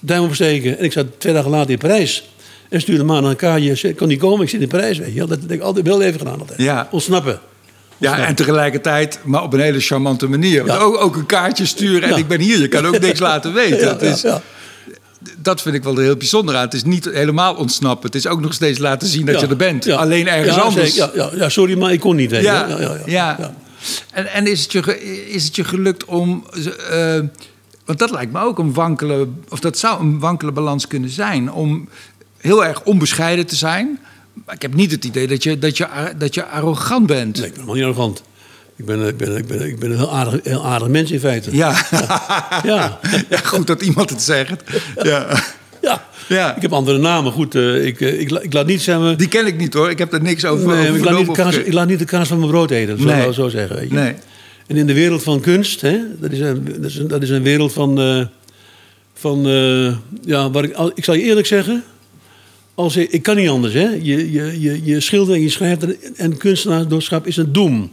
[0.00, 0.78] Duim opsteken.
[0.78, 2.28] En ik zat twee dagen later in Parijs.
[2.68, 3.92] En stuurde maar naar een kaartje.
[3.94, 5.26] Kan niet komen, ik zit in Parijs, weet je.
[5.26, 6.58] Dat heb ik altijd wel even gedaan altijd.
[6.60, 6.88] Ja.
[6.90, 7.40] Ontsnappen.
[7.98, 10.66] Ja, en tegelijkertijd, maar op een hele charmante manier.
[10.66, 10.76] Ja.
[10.76, 12.16] Ook, ook een kaartje sturen en Ja.
[12.16, 12.58] ik ben hier.
[12.60, 13.78] Je kan ook niks laten weten.
[13.78, 14.24] Ja, Het is.
[15.38, 16.64] Dat vind ik wel heel bijzonder aan.
[16.64, 18.06] Het is niet helemaal ontsnappen.
[18.06, 19.88] Het is ook nog steeds laten zien dat je er bent.
[19.90, 20.94] Alleen ergens anders.
[20.94, 22.30] Ja, ja, ja, sorry, maar ik kon niet.
[22.30, 22.40] wel.
[22.40, 22.66] ja,
[23.06, 23.52] ja.
[24.12, 26.46] En, en is, het je, is het je gelukt om...
[26.90, 27.20] eh,
[27.84, 29.28] want dat lijkt me ook een wankele...
[29.48, 31.52] Of dat zou een wankele balans kunnen zijn.
[31.52, 31.88] Om
[32.38, 33.98] heel erg onbescheiden te zijn.
[34.46, 35.86] Maar ik heb niet het idee dat je, dat je,
[36.18, 37.36] dat je arrogant bent.
[37.36, 38.22] Nee, ik ben helemaal niet arrogant.
[38.76, 41.20] Ik ben, ik ben, ik ben, ik ben een heel aardig, heel aardig mens in
[41.20, 41.56] feite.
[41.56, 41.86] Ja.
[42.64, 42.98] Ja.
[43.28, 44.62] Ja, goed dat iemand het zegt.
[45.02, 45.42] Ja.
[46.28, 46.56] Ja.
[46.56, 47.32] Ik heb andere namen.
[47.32, 49.18] Goed, eh, ik, eh, ik, la- ik laat niet zeggen...
[49.18, 49.90] Die ken ik niet hoor.
[49.90, 50.66] Ik heb er niks over.
[50.66, 52.88] Nee, over ik, laat niet kaas, ik laat niet de kaas van mijn brood eten.
[52.88, 53.18] Dat zou Nee.
[53.18, 53.76] ik wel zo zeggen.
[53.76, 53.94] Weet je.
[53.94, 54.14] Nee.
[54.66, 57.30] En in de wereld van kunst, hè, dat, is een, dat, is een, dat is
[57.30, 58.00] een wereld van.
[58.00, 58.26] eh,
[59.14, 59.42] van
[60.24, 61.84] ja, waar ik, al- ik zal je eerlijk zeggen.
[62.74, 63.74] Als ik, ik kan niet anders.
[63.74, 63.88] Hè.
[64.02, 65.82] Je, je, je, je schildert en je schrijft.
[65.84, 67.90] en- En kunstenaarsdoorschap is een doem.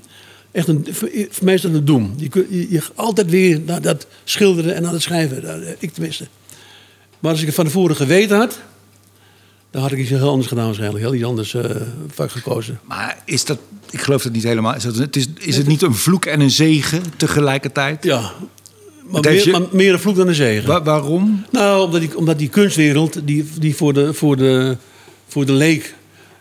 [0.52, 1.10] Echt een, voor,
[1.41, 2.13] mij is dat een doem.
[2.17, 5.63] Je, je, je altijd weer naar dat schilderen en naar het schrijven.
[5.80, 6.26] Ik tenminste.
[7.19, 8.60] Maar als ik het van tevoren geweten had.
[9.71, 11.04] dan had ik iets heel anders gedaan waarschijnlijk.
[11.04, 11.63] Heel iets anders eh,
[12.13, 12.80] vak gekozen.
[12.84, 13.58] Maar is dat,
[13.89, 14.75] ik geloof dat niet helemaal.
[14.75, 18.04] Is, dat, het is, is het niet een vloek en een zegen tegelijkertijd?
[18.04, 18.32] Ja.
[19.10, 20.67] Maar, meer, je- maar meer een vloek dan een zegen.
[20.67, 21.45] Wa- waarom?
[21.51, 24.78] Nou, omdat die, omdat die kunstwereld, die, die voor, de, voor, de,
[25.28, 25.93] voor de leek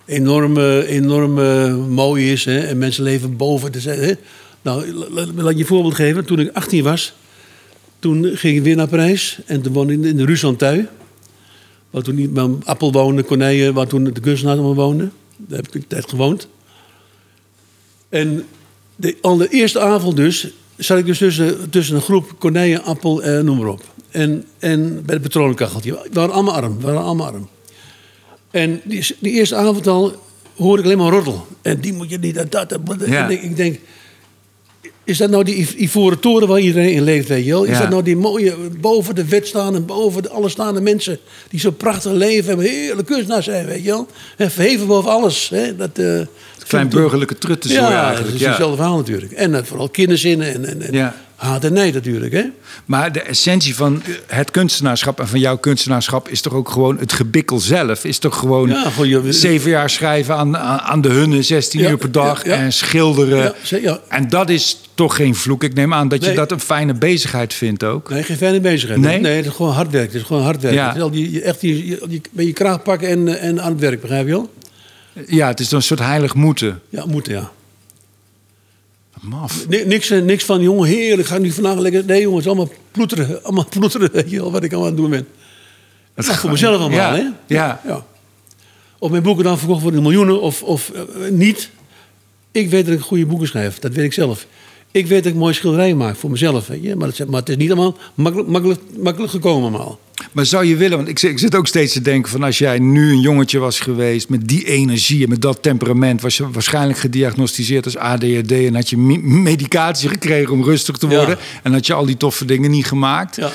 [0.04, 2.44] enorm, eh, enorm eh, mooi is.
[2.44, 2.58] Hè?
[2.58, 3.72] En mensen leven boven.
[3.72, 4.12] De, hè?
[4.62, 6.24] Nou, la- la- laat je een voorbeeld geven.
[6.24, 7.14] Toen ik 18 was,
[8.04, 9.38] toen ging ik weer naar Parijs.
[9.46, 10.88] En toen woonde ik in de, de Rue Santui.
[11.90, 15.08] Waar toen niet mijn Appel woonde, Corneille, waar toen de kunstenaar allemaal woonde.
[15.36, 16.48] Daar heb ik een tijd gewoond.
[18.08, 18.44] En
[18.96, 23.58] de allereerste avond dus, zat ik dus tussen, tussen een groep Corneille, Appel, eh, noem
[23.58, 23.82] maar op.
[24.10, 25.92] En, en bij het patronenkacheltje.
[25.92, 27.48] We waren allemaal arm, we waren allemaal arm.
[28.50, 30.12] En die, die eerste avond al
[30.56, 31.46] hoorde ik alleen maar roddel.
[31.62, 32.80] En die moet je niet, dat, dat, dat.
[33.06, 33.24] Ja.
[33.24, 33.78] En ik, ik denk,
[35.04, 37.64] is dat nou die iv- ivoren toren waar iedereen in leeft, weet je wel?
[37.64, 37.80] Is Ja.
[37.80, 41.18] dat nou die mooie, boven de wet staan en boven de alle staande mensen...
[41.48, 44.06] die zo prachtig leven en heerlijk kunstenaars zijn, weet je wel?
[44.36, 45.76] En verheven boven alles, hè?
[45.76, 46.20] Dat, eh,
[46.68, 48.24] Klein burgerlijke trutten zo ja, eigenlijk.
[48.24, 48.48] dat is Ja.
[48.48, 49.32] hetzelfde verhaal natuurlijk.
[49.32, 51.14] En eh, vooral kinderzinnen en, en, en Ja.
[51.36, 52.42] Haat en nijd natuurlijk, hè?
[52.84, 57.12] Maar de essentie van het kunstenaarschap en van jouw kunstenaarschap is toch ook gewoon het
[57.12, 58.04] gebikkel zelf.
[58.04, 61.90] Is toch gewoon Ja, gewoon je- zeven jaar schrijven aan, aan de hunne, 16 Ja,
[61.90, 63.54] uur per dag ja, en schilderen.
[64.08, 65.64] En dat is toch geen vloek.
[65.64, 66.36] Ik neem aan dat je Nee.
[66.36, 68.10] dat een fijne bezigheid vindt ook.
[68.10, 69.00] Nee, geen fijne bezigheid.
[69.00, 69.20] Nee?
[69.20, 70.06] nee, het is gewoon hard werk.
[70.12, 70.74] Het is gewoon hard werk.
[70.74, 70.86] Ja.
[70.86, 71.98] Het is al die, je- echt die,
[72.30, 74.52] met je kraag pakken en, eh, en aan het werk, begrijp je wel?
[75.26, 76.80] Ja, het is dan een soort heilig moeten.
[76.88, 77.50] Ja, moeten, ja.
[79.28, 79.68] Maf.
[79.68, 82.04] Niks, eh, niks van, jongen, heerlijk, ga nu vandaag lekker...
[82.04, 83.44] Nee, jongens, allemaal ploeteren.
[83.44, 85.26] Allemaal ploeteren, weet je wel, wat ik allemaal aan het doen ben.
[86.14, 87.54] Dat Nou, voor mezelf allemaal, ja, hè?
[87.54, 87.80] Ja.
[87.86, 88.06] ja.
[88.98, 91.70] Of mijn boeken dan verkocht worden in miljoenen of, of eh, niet.
[92.52, 93.78] Ik weet dat ik goede boeken schrijf.
[93.78, 94.46] Dat weet ik zelf.
[94.90, 96.66] Ik weet dat ik mooie schilderijen maak voor mezelf.
[96.66, 96.96] Weet je?
[96.96, 99.98] Maar, het, maar het is niet allemaal makkelijk, makkelijk, makkelijk gekomen allemaal.
[100.34, 102.58] Maar zou je willen, want ik, zit- ik zit ook steeds te denken van als
[102.58, 106.50] jij nu een jongetje was geweest met die energie en met dat temperament, was je
[106.50, 111.16] waarschijnlijk gediagnosticeerd als ADHD en had je me- medicatie gekregen om rustig te Ja.
[111.16, 113.36] worden en had je al die toffe dingen niet gemaakt.
[113.36, 113.50] Ja.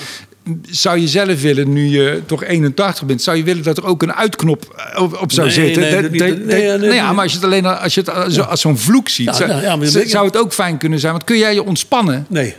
[0.70, 4.02] Zou je zelf willen, nu je toch 81 bent, zou je willen dat er ook
[4.02, 5.82] een uitknop op, op zou Nee, zitten?
[5.82, 6.20] nee, dat niet.
[6.20, 7.14] dat- Nee, nee, nou ja, nee.
[7.14, 9.50] maar als je het alleen als je het zo- als zo'n vloek ziet, Ja, zou,
[9.50, 11.12] nou ja, maar- zou- het ook fijn kunnen zijn.
[11.12, 12.26] Want kun jij je ontspannen?
[12.30, 12.54] Nee.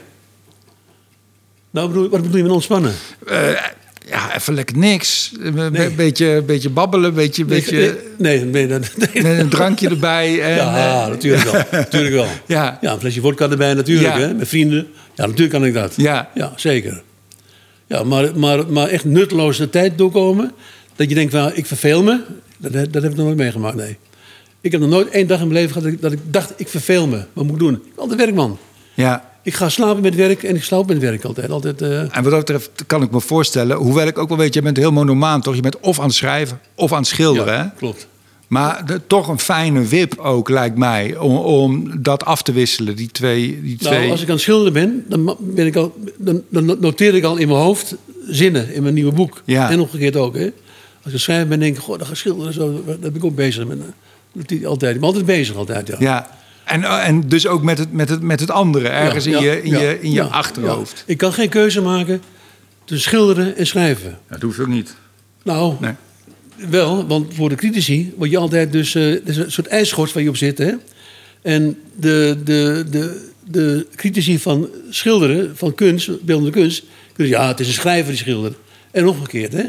[1.70, 2.92] Nou, wat bedoel je met ontspannen?
[3.26, 3.48] Eh,
[4.10, 5.32] ja, even lekker niks.
[5.40, 5.90] Een Nee.
[5.90, 9.22] beetje, beetje babbelen, beetje, beetje Nee, nee, nee, nee.
[9.22, 10.40] met een drankje erbij.
[10.42, 11.62] En, Ja, eh, natuurlijk wel.
[11.70, 12.26] natuurlijk wel.
[12.56, 12.78] Ja.
[12.80, 14.20] ja, een flesje vodka erbij natuurlijk, Ja.
[14.20, 14.86] hè, met vrienden.
[15.14, 15.94] Ja, natuurlijk kan ik dat.
[15.96, 16.30] Ja.
[16.34, 17.02] ja zeker.
[17.86, 20.52] Ja, maar, maar, maar echt nutteloos de tijd doorkomen.
[20.96, 22.20] Dat je denkt, nou, ik verveel me.
[22.56, 23.96] Dat, dat heb ik nog nooit meegemaakt, nee.
[24.60, 26.52] Ik heb nog nooit één dag in mijn leven gehad dat ik, dat ik dacht,
[26.56, 27.24] ik verveel me.
[27.32, 27.74] Wat moet ik doen?
[27.74, 28.58] Ik ben altijd werkman.
[28.94, 29.28] ja.
[29.42, 31.50] Ik ga slapen met werk en ik slaap met werk altijd.
[31.50, 34.54] altijd eh, En wat dat betreft kan ik me voorstellen, hoewel ik ook wel weet,
[34.54, 35.54] je bent heel monomaan toch?
[35.54, 37.54] Je bent of aan het schrijven of aan het schilderen.
[37.54, 37.60] hè?
[37.60, 38.06] ja, klopt.
[38.48, 42.96] Maar de- toch een fijne wip ook, lijkt mij, om, om dat af te wisselen,
[42.96, 43.60] die twee.
[43.62, 43.98] Die twee.
[43.98, 47.24] Nou, als ik aan het schilderen ben, dan, ben ik al, dan, dan noteer ik
[47.24, 47.94] al in mijn hoofd
[48.28, 49.42] zinnen in mijn nieuwe boek.
[49.44, 49.70] Ja.
[49.70, 50.34] En omgekeerd ook.
[50.36, 50.50] Hè.
[51.04, 52.52] Als ik schrijf ben, denk ik, goh, dan ga ik schilderen.
[52.52, 53.66] Zo, daar ben ik ook bezig.
[53.66, 53.78] Met,
[54.32, 54.94] dat is altijd.
[54.94, 55.88] Ik ben altijd bezig, altijd.
[55.88, 55.96] Ja.
[55.98, 56.30] Ja.
[56.70, 59.62] En, en dus ook met het, met het, met het andere, ergens Ja, in, je,
[59.62, 60.96] in, ja, je, in je ja, achterhoofd.
[60.98, 61.02] ja.
[61.12, 62.22] Ik kan geen keuze maken
[62.84, 64.18] tussen schilderen en schrijven.
[64.28, 64.94] Dat hoeft ook niet.
[65.44, 65.92] Nou, Nee.
[66.68, 68.94] wel, want voor de critici word je altijd dus...
[68.94, 70.72] eh, er is een soort ijsschort waar je op zit, hè.
[71.42, 76.82] En de, de, de, de critici van schilderen, van kunst, beeldende kunst...
[77.16, 78.56] ja, het is een schrijver die schildert.
[78.90, 79.64] En omgekeerd, hè.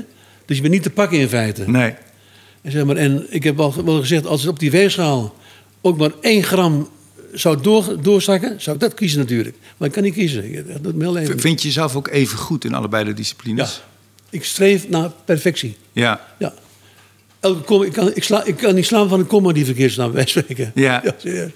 [0.46, 1.70] Dus je bent niet te pakken in feite.
[1.70, 1.94] Nee.
[2.62, 5.36] En, zeg maar, en ik heb al wel gezegd, als het op die weegschaal
[5.82, 6.90] ook maar één gram
[7.34, 9.56] zou door, doorzakken, zou ik dat kiezen natuurlijk.
[9.78, 10.66] Maar ik kan niet kiezen.
[10.68, 11.40] Dat doet me heel even.
[11.40, 13.16] Vind je jezelf ook even goed in allebei de Ja.
[13.16, 13.82] disciplines?
[14.30, 15.78] Ik streef naar perfectie.
[15.92, 16.28] Ja.
[16.40, 16.54] Ja.
[17.40, 19.92] Elke komma, ik, kan, ik, sla, ik kan niet slaan van een komma die verkeerd
[19.92, 20.72] staat, bij spreken.
[20.76, 21.02] Ja.
[21.04, 21.52] Ja, serieus.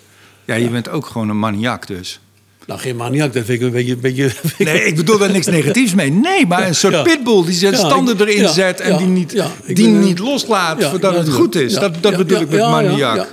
[0.45, 2.19] Ja, je bent ook gewoon een maniak dus.
[2.67, 3.91] Nou, geen maniak, dat vind ik een beetje...
[3.93, 6.11] Een beetje Nee, ik bedoel daar niks negatiefs mee.
[6.11, 7.01] Nee, maar een soort Ja.
[7.01, 9.87] pitbull die zijn Ja, standen ik- erin ja, zet en ja, die niet, ja, die
[9.87, 11.33] niet loslaat Ja, voordat ja, het ja.
[11.33, 11.73] goed is.
[11.73, 13.27] Ja, dat dat ja, bedoel ja, ik met ja, maniak.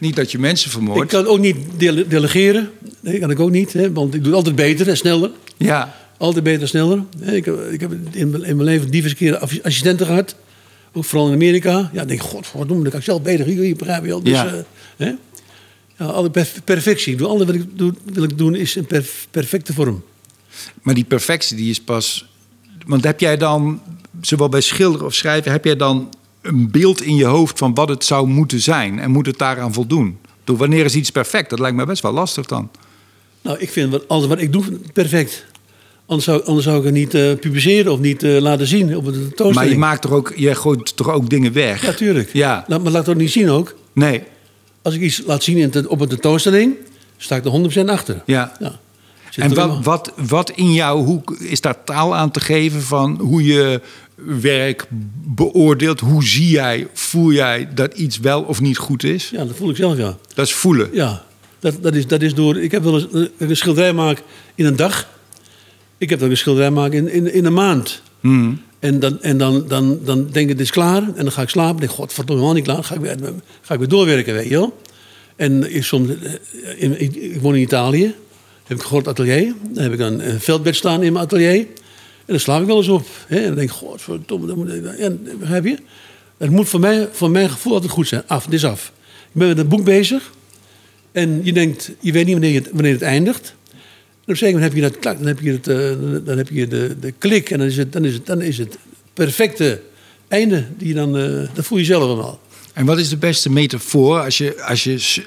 [0.00, 1.02] Niet dat je mensen vermoordt.
[1.02, 2.70] Ik kan ook niet dele- delegeren.
[3.00, 3.72] Nee, kan ik ook niet.
[3.72, 5.30] Hè, want ik doe het altijd beter en sneller.
[5.56, 7.02] Ja, Altijd beter en sneller.
[7.20, 10.34] Ik heb, ik heb in, mijn- leven diverse keren assi- assistenten gehad.
[10.92, 11.90] Ook vooral in Amerika.
[11.92, 13.46] Ja, ik denk, god, wat doen dat kan ik zelf beter.
[13.46, 14.22] Hier, hier begrijp je wel.
[14.22, 14.46] Dus, Ja.
[14.46, 14.54] eh,
[14.96, 15.12] hè?
[15.98, 17.12] Ja, alle perf- perfectie.
[17.12, 20.02] Ik doe alles wat ik doe, wil ik doen is in perf- perfecte vorm.
[20.82, 22.26] maar die perfectie die is pas...
[22.86, 23.80] Want heb jij dan,
[24.20, 25.52] zowel bij schilderen of schrijven...
[25.52, 26.14] heb jij dan
[26.46, 28.98] een beeld in je hoofd van wat het zou moeten zijn...
[28.98, 30.18] en moet het daaraan voldoen?
[30.44, 31.50] Door wanneer is iets perfect?
[31.50, 32.70] Dat lijkt me best wel lastig dan.
[33.42, 35.44] Nou, ik vind wat, alles wat ik doe perfect.
[36.06, 39.06] Anders zou, anders zou ik het niet eh, publiceren of niet eh, laten zien op
[39.06, 39.54] een tentoonstelling.
[39.54, 41.82] Maar je maakt toch ook, je gooit toch ook dingen weg?
[41.82, 42.32] Ja, tuurlijk.
[42.32, 43.74] Ja, Nou, maar laat het ook niet zien ook.
[43.92, 44.22] nee,
[44.82, 46.74] Als ik iets laat zien op een tentoonstelling,
[47.16, 48.22] sta ik er 100% achter.
[48.26, 48.56] ja.
[48.58, 48.78] Ja.
[49.36, 53.18] Zit En wat, wat, wat in jou, hoe is daar taal aan te geven van
[53.20, 53.80] hoe je
[54.40, 54.86] werk
[55.24, 56.00] beoordeelt?
[56.00, 59.30] Hoe zie jij, voel jij dat iets wel of niet goed is?
[59.30, 60.16] Ja, dat voel ik zelf, ja.
[60.34, 60.88] Dat is voelen.
[60.92, 61.24] Ja,
[61.58, 62.56] dat, dat, is, dat is door...
[62.56, 65.08] Ik heb wel eens een, een schilderij maken in een dag.
[65.98, 68.02] Ik heb wel een schilderij maken in, in, in een maand.
[68.20, 68.60] Hmm.
[68.78, 71.02] En, dan, en dan, dan, dan denk ik, het is klaar.
[71.02, 71.80] En dan ga ik slapen.
[71.80, 72.84] denk ik, godverdomme, helemaal niet klaar.
[72.84, 74.78] Ga ik, weer, ga ik weer doorwerken, weet je wel.
[75.36, 76.32] En ik, soms, eh,
[76.82, 78.14] in, ik, ik woon in Italië.
[78.66, 79.54] Heb ik een groot atelier.
[79.70, 81.58] Dan heb ik een, een veldbed staan in mijn atelier.
[81.58, 81.66] En
[82.26, 83.06] dan slaap ik wel eens op.
[83.26, 83.36] Hè?
[83.36, 84.46] En dan denk ik, godverdomme.
[84.46, 85.78] Dan moet en, begrijp je?
[86.36, 88.22] Het moet voor, mij, voor mijn gevoel altijd goed zijn.
[88.26, 88.92] Af, het is af.
[89.22, 90.32] Ik ben met een boek bezig.
[91.12, 93.54] En je denkt, je weet niet wanneer, het, wanneer het eindigt.
[94.24, 97.12] En op heb je dat dan heb je, het, eh, dan heb je de, de
[97.18, 98.78] klik en dan is, het, dan, is het, dan is het
[99.12, 99.80] perfecte
[100.28, 100.64] einde.
[100.76, 102.40] Die dan, eh, dat voel je zelf allemaal.
[102.76, 105.22] En wat is de beste metafoor als je, als je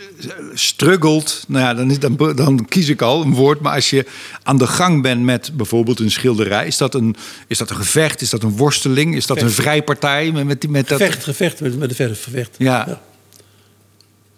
[0.53, 1.43] struggelt?
[1.47, 3.59] Nou ja, dan, is, dan, dan kies ik al een woord.
[3.59, 4.05] Maar als je
[4.43, 7.15] aan de gang bent met bijvoorbeeld een schilderij, is dat een,
[7.47, 8.21] is dat een gevecht?
[8.21, 9.15] Is dat een worsteling?
[9.15, 9.57] Is dat Gevecht.
[9.57, 10.31] een vrijpartij?
[10.31, 12.55] Met, met, met dat, Gevecht, gevecht met, met de verf, gevecht.
[12.57, 13.01] Ja.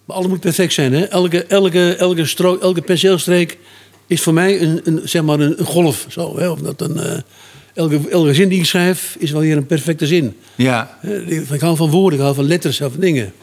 [0.06, 0.94] Maar alles moet perfect zijn.
[0.94, 1.04] Hè?
[1.04, 3.58] Elke, elke, elke, strook, elke penseelstreek
[4.08, 6.06] is voor mij een, een, zeg maar een, een golf.
[6.10, 6.50] Zo, hè?
[6.50, 7.18] Of dat een, eh,
[7.82, 10.34] elke, elke zin die ik schrijf is wel weer een perfecte zin.
[10.56, 13.34] Ja, Eh, Ik hou van woorden, ik hou van letters, ik hou van dingen.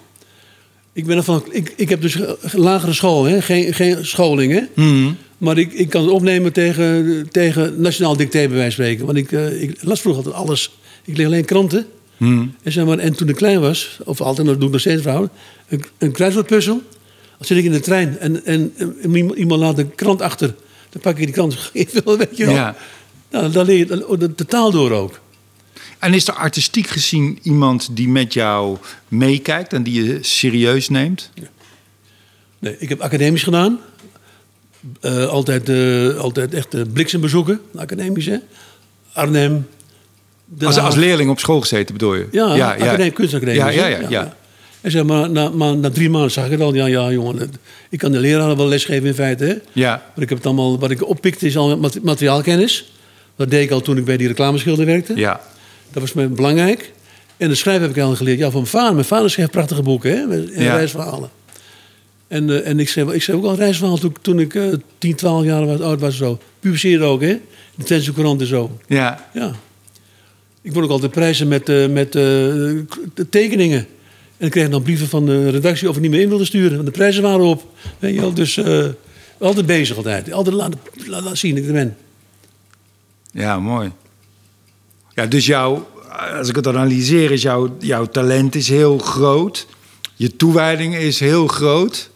[0.92, 3.42] Ik, ben ervan, ik, ik heb dus eh, lagere school, hè?
[3.42, 4.52] Geen, geen scholing.
[4.52, 4.82] Hè?
[4.84, 5.12] Mhm.
[5.38, 9.06] Maar ik, ik kan het opnemen tegen, tegen nationaal dicté, bij wijze van spreken.
[9.06, 10.70] Want ik, eh, ik las vroeger altijd alles.
[11.04, 11.86] Ik lees alleen kranten.
[12.16, 12.46] Mhm.
[12.62, 15.02] En, zeg maar, en toen ik klein was, of altijd, dat doe ik nog steeds
[15.02, 15.30] vrouwen,
[15.68, 16.82] een, een kruiswoordpuzzel.
[17.38, 20.54] Dan zit ik in de trein en, en, en iemand- laat een krant achter.
[20.90, 22.54] Dan pak ik die krant, weet je wel.
[22.54, 22.76] Ja.
[23.30, 23.86] Nou, dan leer je
[24.34, 25.20] de, taal door ook.
[25.98, 28.76] En is er artistiek gezien iemand die met jou
[29.08, 31.30] meekijkt en die je serieus neemt?
[32.58, 33.80] Nee, ik heb academisch gedaan.
[35.00, 38.36] Eh, altijd, eh, altijd echt uh, bliksembezoeken, academisch hè.
[39.12, 39.66] Arnhem.
[40.60, 42.28] Als, als leerling op school gezeten bedoel je?
[42.32, 42.54] Ja.
[42.54, 43.86] Ja, ja, hè?
[43.86, 44.36] ja, ja.
[44.80, 46.74] En zeg maar, na, maar na drie maanden zag ik het al.
[46.74, 47.50] Ja, ja, jongen,
[47.90, 49.44] ik kan de leraren wel lesgeven in feite.
[49.44, 49.54] Hè?
[49.72, 49.90] Ja.
[50.14, 52.92] Maar ik heb het allemaal, wat ik oppikte is al mat- materiaalkennis.
[53.38, 55.16] Dat deed ik al toen ik bij die reclameschilder werkte.
[55.16, 55.40] Ja.
[55.92, 56.92] Dat was mij belangrijk.
[57.36, 58.38] En de schrijven heb ik al geleerd.
[58.38, 58.94] Ja, van mijn vader.
[58.94, 60.44] Mijn vader schreef prachtige boeken, hè?
[60.54, 60.74] En Ja.
[60.76, 61.30] reisverhalen.
[62.28, 64.64] En, eh, en ik, schreef, ik schreef ook al een reisverhaal toen, toen ik eh
[64.98, 66.16] 10, 12 jaar was, oud was.
[66.16, 66.38] Zo.
[66.60, 67.36] Publiceerde ook, hè?
[67.74, 68.78] De Twentse Courant en zo.
[68.86, 69.28] Ja.
[69.34, 69.52] Ja.
[70.62, 73.86] Ik won ook altijd prijzen met, eh, met eh, tekeningen.
[74.36, 76.72] En ik kreeg dan brieven van de redactie of ik niet meer in wilde sturen.
[76.74, 77.64] Want de prijzen waren op.
[77.98, 78.60] Weet je wel, dus
[79.38, 80.32] altijd bezig altijd.
[80.32, 81.96] Altijd laten, laten zien dat ik er ben.
[83.30, 83.92] Ja, mooi.
[85.14, 85.88] Ja, dus jouw,
[86.38, 87.42] als ik het analyseer, is
[87.78, 89.66] jouw, talent is heel groot.
[90.14, 92.10] Je toewijding is heel groot.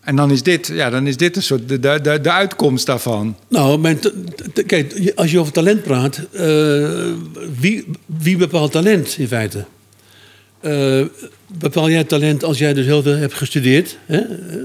[0.00, 3.36] En dan is dit, ja, dan is dit een soort de, de, de, uitkomst daarvan.
[3.48, 3.96] Nou,
[4.66, 7.12] kijk, als je over talent praat, eh,
[7.60, 9.64] wie, wie bepaalt talent in feite?
[10.60, 11.04] Eh,
[11.46, 13.98] bepaal jij talent als jij dus heel veel hebt gestudeerd?
[14.06, 14.18] Hè?
[14.18, 14.56] Eh,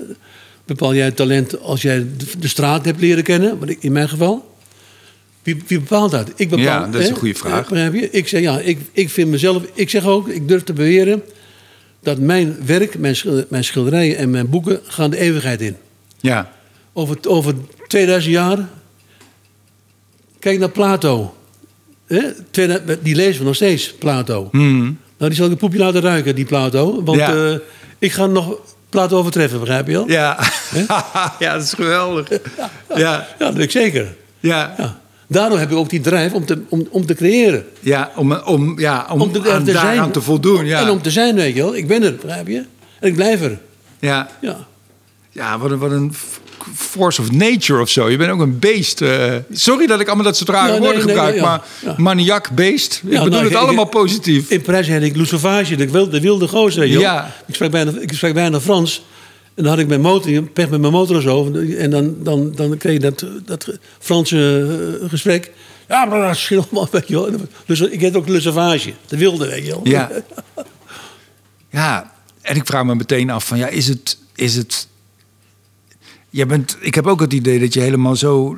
[0.69, 3.59] Bepaal jij talent als jij de, de straat hebt leren kennen?
[3.79, 4.48] In mijn geval.
[5.43, 6.31] Wie, wie bepaalt dat?
[6.35, 7.13] Ik bepaal, Ja, dat is hè?
[7.13, 7.69] een goede vraag.
[7.69, 8.09] Begrijp je?
[8.09, 9.63] Ik zeg ja, ik, ik vind mezelf.
[9.73, 11.23] Ik zeg ook, ik durf te beweren
[12.01, 15.75] dat mijn werk, mijn, schil- mijn schilderijen en mijn boeken gaan de eeuwigheid in.
[16.19, 16.51] Ja,
[16.93, 17.53] Over, over
[17.87, 18.57] 2000 jaar.
[20.39, 21.35] Kijk naar Plato.
[22.07, 22.21] Hè?
[22.51, 24.47] 2000 Die lezen we nog steeds, Plato.
[24.51, 24.81] Hmm.
[25.17, 27.03] Nou, die zal ik een poepje laten ruiken, die Plato.
[27.03, 27.33] Want Ja.
[27.51, 27.55] eh,
[27.99, 28.55] ik ga nog
[28.89, 30.07] Plato overtreffen, begrijp je wel?
[30.09, 30.39] ja.
[31.39, 32.27] ja dat is geweldig.
[32.95, 34.15] Ja, Ja, dat weet ik zeker.
[34.39, 34.73] ja.
[34.77, 34.99] Ja.
[35.31, 37.65] Daarom heb ik ook die drijf om te, om, om te creëren.
[37.79, 40.11] ja om, om, ja, om, Om te, aan, te daaraan zijn.
[40.11, 40.65] te voldoen.
[40.65, 41.75] Ja, En om te zijn, weet je wel.
[41.75, 42.57] Ik ben er, begrijp je?
[42.99, 43.59] En ik blijf er.
[43.99, 44.29] ja.
[44.41, 44.67] Ja.
[45.31, 46.39] ja wat, een, wat een f-
[46.75, 48.09] force of nature of zo.
[48.09, 49.01] Je bent ook een beest.
[49.01, 49.33] eh.
[49.51, 51.47] sorry dat ik allemaal dat soort rare Ja, woorden nee, gebruik, nee, ja.
[51.49, 51.95] maar Ja.
[51.97, 53.01] maniak, beest.
[53.03, 54.49] Ik bedoel nou, het ik- allemaal ik- positief.
[54.49, 56.87] In Parijs heet ik de wilde, de wilde gozer.
[56.87, 57.01] joh.
[57.01, 57.35] Ja.
[57.47, 59.03] Ik, sprak bijna, ik sprak bijna Frans.
[59.59, 61.53] En dan had ik mijn motor, pech met mijn motor zo.
[61.77, 64.67] En dan, dan, dan kreeg je dat, dat Franse
[65.01, 65.51] eh, gesprek.
[65.87, 67.29] Ja, maar dat is allemaal, weet je wel.
[67.65, 69.81] Dus ik heb ook Le Sauvage, de wilde, weet je wel.
[69.83, 70.11] Ja.
[71.69, 74.17] ja, en ik vraag me meteen af van, ja, is het...
[74.35, 74.87] Is het
[76.29, 78.57] je bent, ik heb ook het idee dat je helemaal zo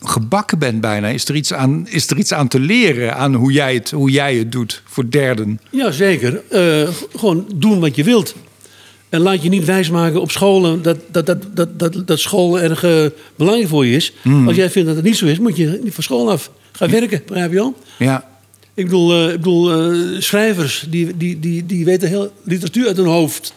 [0.00, 1.08] gebakken bent bijna.
[1.08, 4.10] Is er, iets aan, is er iets aan te leren aan hoe jij het, hoe
[4.10, 5.60] jij het doet voor derden?
[5.70, 6.42] Ja, zeker.
[6.50, 8.34] Uh, gewoon doen wat je wilt.
[9.12, 12.84] En laat je niet wijsmaken op scholen dat, dat, dat, dat, dat, dat school erg
[12.84, 14.12] uh, belangrijk voor je is.
[14.22, 14.46] Hmm.
[14.46, 17.22] Als jij vindt dat het niet zo is, moet je van school af gaan werken,
[17.26, 17.74] begrijp je wel?
[17.98, 18.28] Ja.
[18.74, 23.06] Ik bedoel, uh, ik bedoel schrijvers die, die, die, die weten heel literatuur uit hun
[23.06, 23.54] hoofd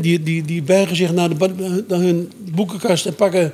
[0.00, 3.52] die, die, die buigen zich naar, de, naar hun boekenkast en pakken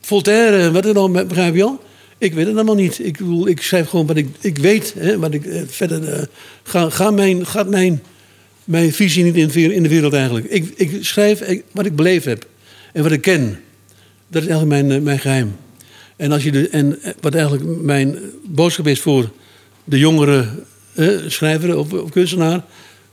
[0.00, 1.82] Voltaire wat er dan, begrijp je al?
[2.18, 2.98] Ik weet het allemaal niet.
[3.06, 4.94] Ik, bedoel, ik schrijf gewoon wat ik, ik weet.
[4.98, 6.28] Hè, wat ik, eh, verder
[6.62, 8.02] ga, ga mijn, gaat mijn,
[8.64, 10.46] mijn visie niet in, de wereld eigenlijk.
[10.46, 12.46] Ik, ik schrijf wat ik beleefd heb
[12.92, 13.60] en wat ik ken.
[14.28, 15.56] Dat is eigenlijk mijn, eh, mijn geheim.
[16.16, 19.30] En, als je de, en wat eigenlijk mijn boodschap is voor
[19.84, 20.48] de jongere
[21.26, 22.64] schrijver of, of kunstenaar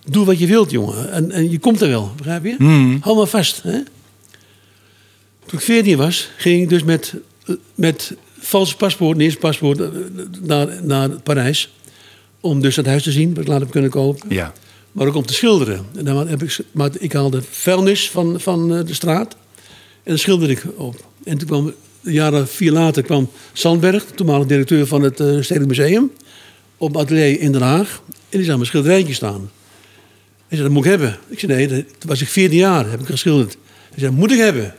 [0.05, 1.11] Doe wat je wilt, jongen.
[1.11, 2.55] En, en je komt er wel, begrijp je?
[2.57, 2.97] Mm.
[3.01, 3.63] Hou maar vast.
[3.63, 3.83] Hè?
[5.45, 7.13] Toen ik 14 was, ging ik dus met,
[7.75, 9.87] met valse paspoort, eerste paspoort, eh,
[10.41, 11.73] naar, naar Parijs.
[12.39, 14.29] Om dus het huis te zien, wat ik later heb kunnen kopen.
[14.29, 14.53] Ja.
[14.91, 15.85] Maar ook om te schilderen.
[15.95, 19.33] En dan heb ik, maar ik haalde vuilnis van, van eh, de straat.
[20.03, 21.05] En dan schilderde ik op.
[21.23, 26.11] En toen kwam, jaren vier later kwam Sandberg, toenmalig directeur van het uh, Stedelijk Museum,
[26.77, 28.01] op atelier in Den Haag.
[28.07, 29.51] En die zag mijn schilderijtje staan.
[30.47, 31.17] Hij zei, dat moet ik hebben.
[31.27, 33.57] Ik zei, nee, toen was ik 14 jaar, heb ik geschilderd.
[33.89, 34.73] Hij zei, moet ik hebben.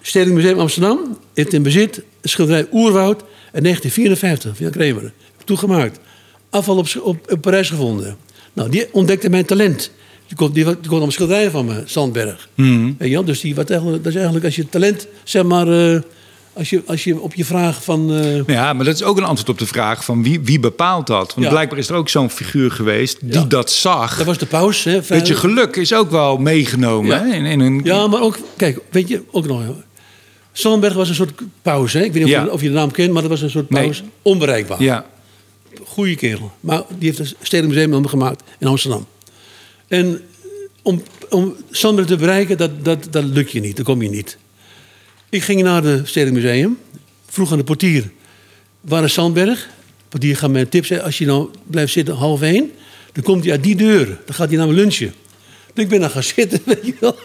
[0.00, 3.20] Stedelijk Museum Amsterdam heeft in bezit schilderij Oerwoud
[3.52, 5.10] in 1954 van Jan
[5.44, 5.98] toegemaakt.
[6.50, 8.16] Afval op, op, op Parijs gevonden.
[8.52, 9.90] Nou, die ontdekte mijn talent.
[10.26, 12.48] Die kon, die, die kon schilderijen van me, Sandberg.
[12.54, 13.24] Mm -hmm.
[13.24, 15.68] Dus die, wat eigenlijk, dat is eigenlijk als je talent, zeg maar...
[15.68, 16.00] Uh,
[16.52, 18.12] als je, als je op je vraag van.
[18.12, 18.46] Uh...
[18.46, 21.34] Ja, maar dat is ook een antwoord op de vraag van wie, wie bepaalt dat?
[21.34, 24.16] Want blijkbaar is er ook zo'n figuur geweest die dat zag.
[24.16, 24.84] Dat was de paus.
[24.84, 27.16] Hè, Weet je, geluk is ook wel meegenomen.
[27.16, 27.80] Ja, hè, in, in een...
[27.84, 29.62] ja maar ook, kijk, weet je, ook nog.
[30.52, 31.32] Sonnenberg was een soort
[31.62, 31.92] paus.
[31.92, 32.00] Hè?
[32.00, 33.68] Ik weet niet of, je, of, je, de naam kent, maar dat was een soort
[33.68, 34.00] paus.
[34.00, 34.10] Nee.
[34.22, 34.82] Onbereikbaar.
[34.82, 35.06] Ja.
[35.84, 36.52] Goeie kerel.
[36.60, 39.06] Maar die heeft een Stedelijk Museum gemaakt in Amsterdam.
[39.88, 40.22] En
[40.82, 43.76] om, om Sandberg te bereiken, dat, dat, dat lukt je niet.
[43.76, 44.38] Dan kom je niet.
[45.28, 46.78] Ik ging naar het Stedelijk Museum.
[47.26, 48.10] Vroeg aan de portier,
[48.80, 49.58] waar is Sandberg?
[49.58, 52.72] De portier gaat mij een tip zeggen, als je nou blijft zitten half één...
[53.12, 54.06] dan komt hij uit die deur.
[54.06, 55.14] Dan gaat hij naar mijn lunchen.
[55.74, 57.16] Dus ik ben daar gaan zitten, weet je wel.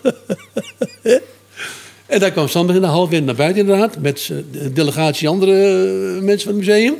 [2.05, 3.97] en daar kwam Sandberg in de half één naar buiten inderdaad...
[3.99, 5.51] met een delegatie andere
[6.17, 6.95] eh, mensen van het museum.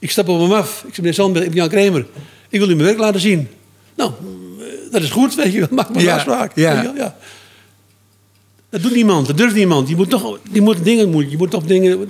[0.00, 0.78] Ik stap op hem af.
[0.86, 2.06] Ik zeg, meneer Sandberg, ik ben Jan Kramer.
[2.48, 3.48] Ik wil u mijn werk laten zien.
[3.96, 4.12] Nou,
[4.58, 6.52] eh, dat is goed, weet je Maak maar een ja, afspraak.
[6.54, 6.92] Ja.
[6.96, 7.16] ja.
[8.70, 9.88] Dat doet niemand, dat durft niemand.
[9.88, 12.08] Je moet toch je moet dingen, je moet toch dingen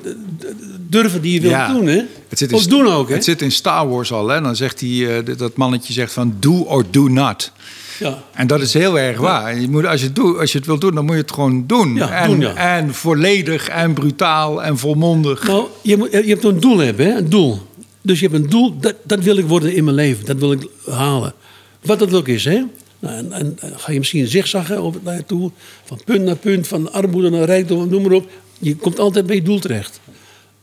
[0.88, 1.87] durven die je wilt doen.
[1.87, 2.03] Hè?
[2.29, 3.09] Het zit in, doen ook.
[3.09, 3.14] Hè?
[3.14, 4.29] Het zit in Star Wars al.
[4.29, 4.40] Hè?
[4.40, 7.53] Dan zegt hij, uh, dat mannetje zegt van do or do not.
[7.98, 8.22] Ja.
[8.35, 9.61] En dat is heel erg waar.
[9.61, 11.33] Je moet, als, je het doet, als je het wilt doen, dan moet je het
[11.33, 11.94] gewoon doen.
[11.94, 12.55] Ja, en, doen ja.
[12.55, 15.46] en volledig en brutaal en volmondig.
[15.46, 17.16] Nou, je, moet, je hebt een doel hebben, hè?
[17.16, 17.68] een doel.
[18.02, 20.24] Dus je hebt een doel, dat, dat wil ik worden in mijn leven.
[20.24, 21.34] Dat wil ik halen.
[21.80, 22.62] Wat dat ook is, hè?
[22.98, 25.50] Nou, en, ga je misschien zigzaggen over naartoe,
[25.84, 28.30] van punt naar punt, van armoede naar rijkdom, noem maar op.
[28.58, 30.00] Je komt altijd bij je doel terecht.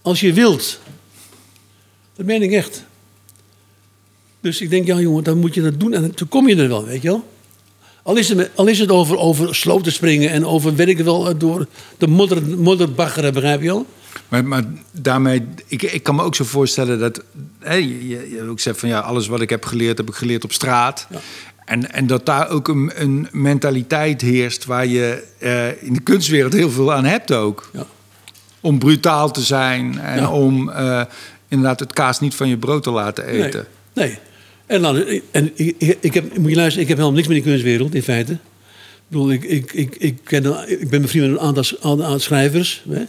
[0.02, 0.80] Als je wilt.
[2.16, 2.84] Dat meen ik echt.
[4.42, 6.68] Dus ik denk, ja jongen, dan moet je dat doen en dan kom je er
[6.68, 7.24] wel, weet je wel.
[8.04, 11.68] Al is het, al is het over, over sloten springen en over, ik wel, door
[11.98, 13.86] de modder, modderbaggeren, begrijp je wel.
[14.28, 17.24] Maar, maar daarmee, ik, ik kan me ook zo voorstellen dat
[17.60, 20.44] hè, je, je ook zegt van ja, alles wat ik heb geleerd, heb ik geleerd
[20.44, 21.08] op straat.
[21.10, 21.20] Ja.
[21.66, 26.54] En, en dat daar ook een, een mentaliteit heerst waar je uh, in de kunstwereld
[26.54, 27.70] heel veel aan hebt ook.
[27.74, 27.86] Ja.
[28.62, 30.32] Om brutaal te zijn en ja.
[30.32, 31.02] om uh,
[31.48, 33.66] inderdaad het kaas niet van je brood te laten eten.
[33.94, 34.08] Nee.
[34.08, 34.20] nee.
[34.66, 37.46] En, dan, en ik, ik, heb, moet je luisteren, ik heb helemaal niks met die
[37.46, 38.32] kunstwereld in feite.
[38.32, 38.40] Ik
[39.08, 42.84] bedoel, ik, ik, ik, ik, ken, ik ben bevriend met een aantal, aantal schrijvers.
[42.90, 43.04] Hè?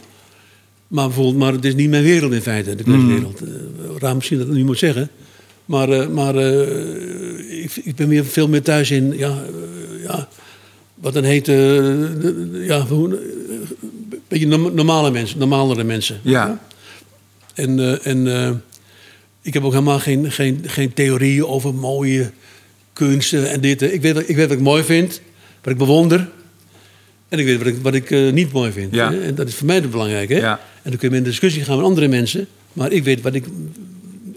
[0.89, 3.41] Maar bijvoorbeeld, maar het is niet mijn wereld in feite, de kunstwereld.
[3.41, 3.47] Mm.
[3.47, 5.09] Uh, raar misschien dat ik nu moet zeggen.
[5.65, 9.37] Maar, uh, maar uh, ik, ik, ben weer veel meer thuis in, ja,
[10.03, 10.27] ja
[10.95, 13.19] wat dan heet, ja, een
[14.27, 16.19] beetje normale mensen, normalere mensen.
[16.23, 16.59] Ja.
[17.53, 18.61] En, en
[19.41, 22.31] ik heb ook helemaal geen, geen, geen theorieën over mooie
[22.93, 23.81] kunsten en dit.
[23.81, 25.21] Ik weet, ik weet wat ik mooi vind,
[25.61, 26.29] wat ik bewonder.
[27.29, 28.93] En ik weet wat ik, wat ik niet mooi vind.
[28.95, 29.13] Ja.
[29.13, 30.35] En dat is voor mij het belangrijke.
[30.35, 30.59] Ja.
[30.83, 32.47] En dan kun je in discussie gaan met andere mensen.
[32.73, 33.45] Maar ik weet wat ik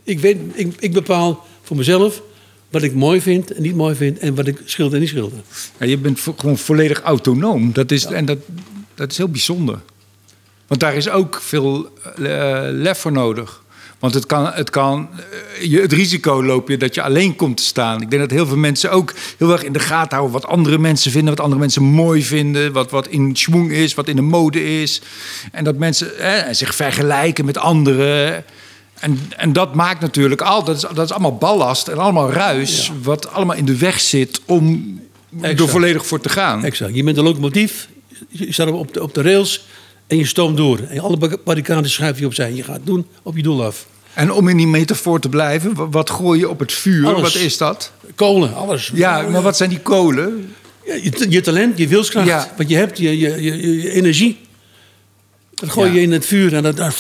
[0.04, 2.22] ik, weet, ik, ik bepaal voor mezelf
[2.70, 5.38] wat ik mooi vind en niet mooi vind en wat ik schilder en niet schilder.
[5.78, 7.72] Ja, je bent vo- gewoon volledig autonoom.
[7.72, 8.38] Dat is, En dat,
[8.94, 9.80] dat is heel bijzonder.
[10.66, 11.88] Want daar is ook veel
[12.22, 13.61] eh, lef voor nodig.
[14.02, 15.08] Want het, kan, het, kan,
[15.60, 18.02] eh, je, het risico loop je dat je alleen komt te staan.
[18.02, 20.40] Ik denk dat heel veel mensen ook heel erg in de gaten houden...
[20.40, 22.72] wat andere mensen vinden, wat andere mensen mooi vinden...
[22.72, 25.00] wat, wat in schwung is, wat in de mode is.
[25.52, 26.10] En dat mensen
[26.50, 28.44] zich vergelijken met anderen...
[29.00, 32.86] En, en dat maakt natuurlijk al, dat is, dat is allemaal ballast en allemaal ruis,
[32.86, 32.92] Ja.
[33.02, 34.98] wat allemaal in de weg zit om
[35.40, 35.70] er Exact.
[35.70, 36.64] volledig voor te gaan.
[36.64, 36.94] Exact.
[36.94, 37.88] Je bent een locomotief,
[38.28, 39.66] je staat op de, op de rails
[40.06, 40.78] en je stoomt door.
[40.78, 42.52] En alle ba- barricades schuif je opzij.
[42.52, 43.86] Je gaat doen op je doel af.
[44.14, 47.06] En om in die metafoor te blijven, wa- wat gooi je op het vuur?
[47.06, 47.20] Alles.
[47.32, 47.92] Wat is dat?
[48.14, 48.90] Kolen, alles.
[48.94, 50.54] Ja, maar wat zijn die kolen?
[50.86, 52.52] Ja, je, je talent, je wilskracht, Ja.
[52.56, 54.38] wat je hebt, je, je, energie.
[55.54, 56.92] Dat gooi je in het vuur en, dat, en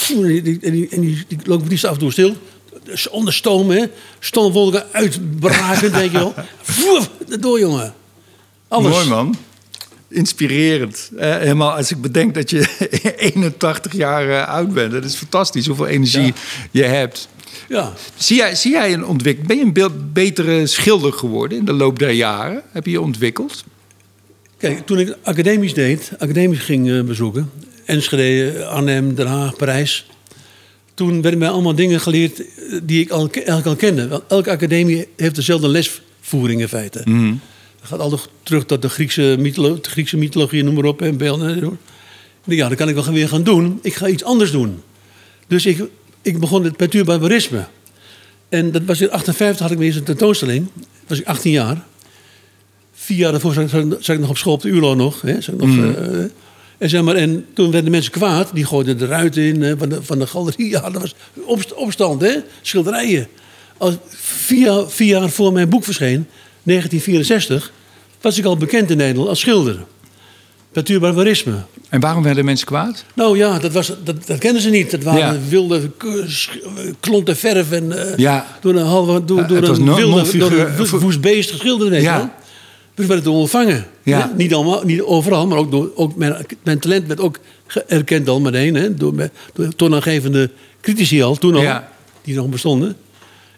[0.42, 2.36] die, en die, die, die locomotief staat af en toe stil.
[2.84, 3.84] Dus Onder stoom, hè.
[4.18, 6.34] Stoomwolken uitbraken, denk je wel.
[7.40, 7.94] Door, jongen.
[8.68, 8.92] Alles.
[8.92, 9.36] Mooi man.
[10.12, 11.10] Inspirerend.
[11.16, 12.66] Eh, helemaal als ik bedenk dat je
[13.16, 14.92] 81 jaar eh, oud bent.
[14.92, 16.32] Dat is fantastisch hoeveel energie Ja.
[16.70, 17.28] je hebt.
[17.68, 17.92] Ja.
[18.16, 19.48] Zie jij, zie jij een ontwikkeling?
[19.48, 22.62] Ben je een be- betere schilder geworden in de loop der jaren?
[22.72, 23.64] Heb je je ontwikkeld?
[24.58, 27.50] Kijk, toen ik academisch deed, academisch ging eh, bezoeken,
[27.84, 30.06] Enschede, Arnhem, Den Haag, Parijs.
[30.94, 32.46] Toen werden mij allemaal dingen geleerd eh,
[32.82, 34.08] die ik al, eigenlijk al kende.
[34.08, 36.98] Want elke academie heeft dezelfde lesvoering in feite.
[37.04, 37.06] Dat
[37.82, 41.78] gaat altijd terug tot de Griekse, mytholo de Griekse mythologie, noem maar op, en beelden.
[42.44, 43.78] Ja, dat kan ik wel weer gaan doen.
[43.82, 44.82] Ik ga iets anders doen.
[45.46, 45.82] Dus ik,
[46.22, 47.64] ik begon met pentuur barbarisme.
[48.48, 50.66] En dat was in 58 had ik weer eens een tentoonstelling.
[51.06, 51.84] was ik 18 jaar.
[52.92, 53.54] Vier jaar daarvoor
[53.98, 55.20] zat, ik nog op school op de ULO nog.
[55.20, 56.24] Hè, zat ik nog eh,
[56.78, 58.50] en, zeg maar, en toen werden mensen kwaad.
[58.54, 60.68] Die gooiden de ruiten in van, de, van de galerie.
[60.74, 61.14] Ja, dat was
[61.44, 62.34] opst- opstand, hè?
[62.62, 63.28] schilderijen.
[63.76, 66.26] Als, vier, vier jaar voor mijn boek verscheen,
[66.62, 67.72] 1964...
[68.20, 69.84] was ik al bekend in Nederland als schilder.
[70.72, 71.54] Pentuur barbarisme.
[71.88, 73.04] En waarom werden mensen kwaad?
[73.14, 74.90] Nou ja, dat, was, dat, dat kenden ze niet.
[74.90, 75.38] Dat waren Ja.
[75.48, 75.90] wilde
[77.00, 78.46] klonten verf en eh, Ja.
[78.60, 82.02] door een, halve, door, het was een wilde, door een wo- woest beest geschilderd.
[82.02, 82.16] Ja.
[82.16, 82.28] wel.
[82.94, 83.86] Dus werden toen ontvangen.
[84.02, 84.32] Ja.
[84.36, 87.38] Niet, allemaal, niet overal, maar ook, door, ook mijn, mijn talent werd ook
[87.86, 88.74] erkend al meteen.
[88.74, 88.94] Hè?
[88.94, 90.50] Door, door toonaangevende
[90.80, 91.80] critici al, toen al,
[92.22, 92.96] die nog bestonden.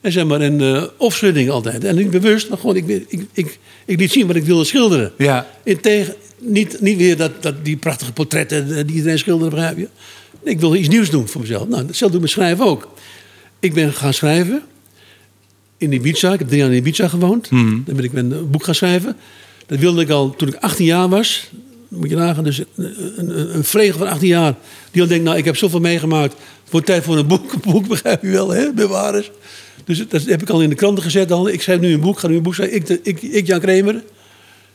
[0.04, 1.84] En zeg maar, en uh, opschudding altijd.
[1.84, 5.12] En ik bewust, maar gewoon, ik, ik, ik, ik liet zien wat ik wilde schilderen.
[5.18, 5.46] Ja.
[5.62, 9.78] In tegen, niet, niet weer dat, dat die prachtige portretten eh, die iedereen schilderde, begrijp
[9.78, 9.88] je?
[10.42, 11.68] Ik wilde iets nieuws doen voor mezelf.
[11.68, 12.88] Nou, hetzelfde doe ik met schrijven ook.
[13.60, 14.62] Ik ben gaan schrijven
[15.76, 16.32] in Ibiza.
[16.32, 17.48] Ik heb drie jaar in Ibiza gewoond.
[17.50, 19.16] Dan ben ik een boek gaan schrijven.
[19.66, 21.50] Dat wilde ik al toen ik 18 jaar was.
[21.88, 24.54] Moet je nagaan, dus een, een, een vlegel van 18 jaar.
[24.90, 26.34] Die al denkt, nou, ik heb zoveel meegemaakt.
[26.70, 27.52] Wordt tijd voor een boek.
[27.52, 28.72] Een boek, begrijp je wel, hè?
[28.72, 29.30] Bewaarders.
[29.84, 31.32] Dus dat heb ik al in de kranten gezet.
[31.32, 31.48] Al.
[31.48, 32.76] Ik schrijf nu een boek, ga nu een boek schrijven.
[32.76, 34.02] Ik, ik, ik Jan Kramer.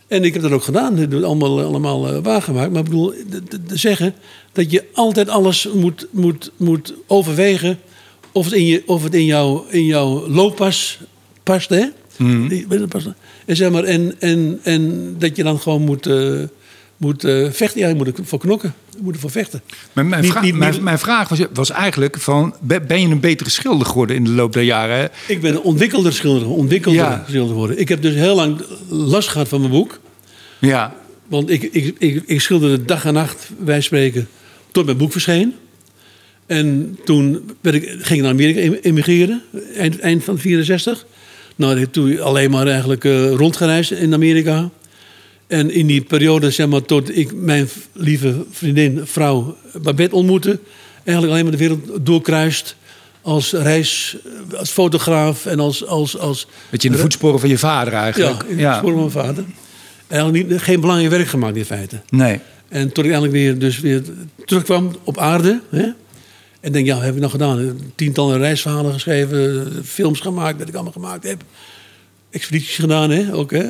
[0.08, 0.92] En ik heb dat ook gedaan.
[0.92, 2.70] Dat heb ik allemaal, allemaal eh, waargemaakt.
[2.72, 3.14] Maar ik bedoel,
[3.48, 4.14] te- zeggen
[4.52, 7.80] dat je altijd alles moet, moet, moet overwegen...
[8.32, 11.00] of het in, je, of het in, jouw, in jouw looppas
[11.44, 11.86] past, hè?
[12.88, 13.08] Past.
[13.46, 16.42] En, zeg maar, en, en, en dat je dan gewoon moet, eh,
[17.00, 17.80] moet eh, vechten.
[17.82, 18.74] Ja, je moet ervoor knokken.
[18.92, 19.62] Je moet ervoor vechten.
[19.94, 23.50] Mijn, mijn, Niet- vra- niet- mijn, vraag was, was eigenlijk van, ben je een betere
[23.50, 24.98] schilder geworden in de loop der jaren?
[24.98, 25.06] hè?
[25.28, 27.24] Ik ben een ontwikkelder schilder, ontwikkelder Ja.
[27.28, 27.80] schilder geworden.
[27.80, 30.00] Ik heb dus heel lang last gehad van mijn boek.
[30.60, 30.96] Ja,
[31.28, 34.28] Want ik, ik, ik, ik schilderde dag en nacht, wij spreken,
[34.72, 35.54] tot mijn boek verscheen.
[36.46, 39.42] En toen werd ik, ging ik naar Amerika em- emigreren,
[39.76, 41.06] eind, eind van 64.
[41.56, 44.70] Nou, toen alleen maar eigenlijk eh, rondgereisd in Amerika.
[45.50, 50.60] En in die periode, zeg maar, tot ik mijn lieve vriendin, vrouw Babette ontmoette...
[51.04, 52.76] eigenlijk alleen maar de wereld doorkruist
[53.22, 54.18] als reis,
[54.58, 55.86] als fotograaf en als...
[55.86, 58.42] als, als beetje in de voetsporen van je vader eigenlijk.
[58.42, 59.44] ja, in het spoor van mijn vader.
[60.08, 62.00] Eigenlijk niet, geen belangrijk werk gemaakt in feite.
[62.10, 62.40] Nee.
[62.68, 64.02] En toen ik eigenlijk weer, dus weer
[64.46, 65.62] terugkwam op aarde.
[65.70, 65.88] Hè,
[66.60, 67.80] en denk, ja, wat heb ik nog gedaan?
[67.96, 71.44] Tientallen reisverhalen geschreven, films gemaakt, dat ik allemaal gemaakt heb.
[72.32, 73.52] Expedities gedaan, hè, ook.
[73.52, 73.66] Hè.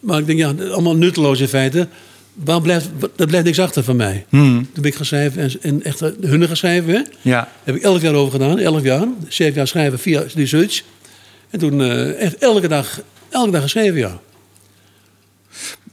[0.00, 1.88] Maar ik denk, ja, allemaal nutteloos in feite.
[2.34, 4.26] Waar blijft, er blijft niks achter van mij.
[4.30, 6.94] Toen ben ik gaan schrijven en, en echt hunne gaan schrijven.
[6.94, 7.00] Hè.
[7.22, 7.48] Ja.
[7.64, 9.06] Heb ik elk jaar over gedaan, elk jaar.
[9.28, 10.82] Zeven jaar schrijven via research.
[11.50, 13.00] En toen eh, echt elke dag,
[13.30, 14.20] elke dag geschreven, ja.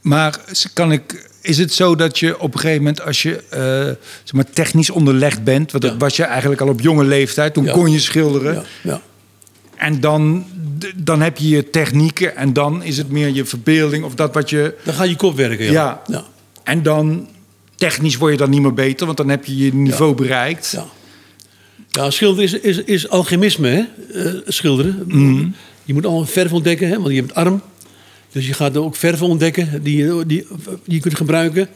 [0.00, 0.40] Maar
[0.72, 3.60] kan ik, is het zo dat je op een gegeven moment, als je eh,
[4.24, 5.98] zeg maar technisch onderlegd bent, want dat Ja.
[5.98, 7.72] was je eigenlijk al op jonge leeftijd, toen Ja.
[7.72, 8.54] kon je schilderen.
[8.54, 9.00] ja, ja.
[9.82, 10.44] En dan,
[10.96, 14.50] dan heb je je technieken en dan is het meer je verbeelding of dat wat
[14.50, 14.74] je.
[14.84, 15.72] Dan gaat je kop werken, ja.
[15.72, 16.02] Ja.
[16.06, 16.24] ja.
[16.62, 17.28] En dan
[17.76, 20.70] technisch word je dan niet meer beter, want dan heb je je niveau bereikt.
[20.70, 20.86] Ja,
[21.90, 23.84] ja schilderen is, is, is alchemisme, hè?
[24.24, 25.02] Eh, schilderen.
[25.06, 25.48] Mhm.
[25.84, 27.62] Je moet al verf ontdekken, hè, want je hebt arm.
[28.32, 30.46] Dus je gaat ook verven ontdekken die je, die,
[30.84, 31.68] die je kunt gebruiken.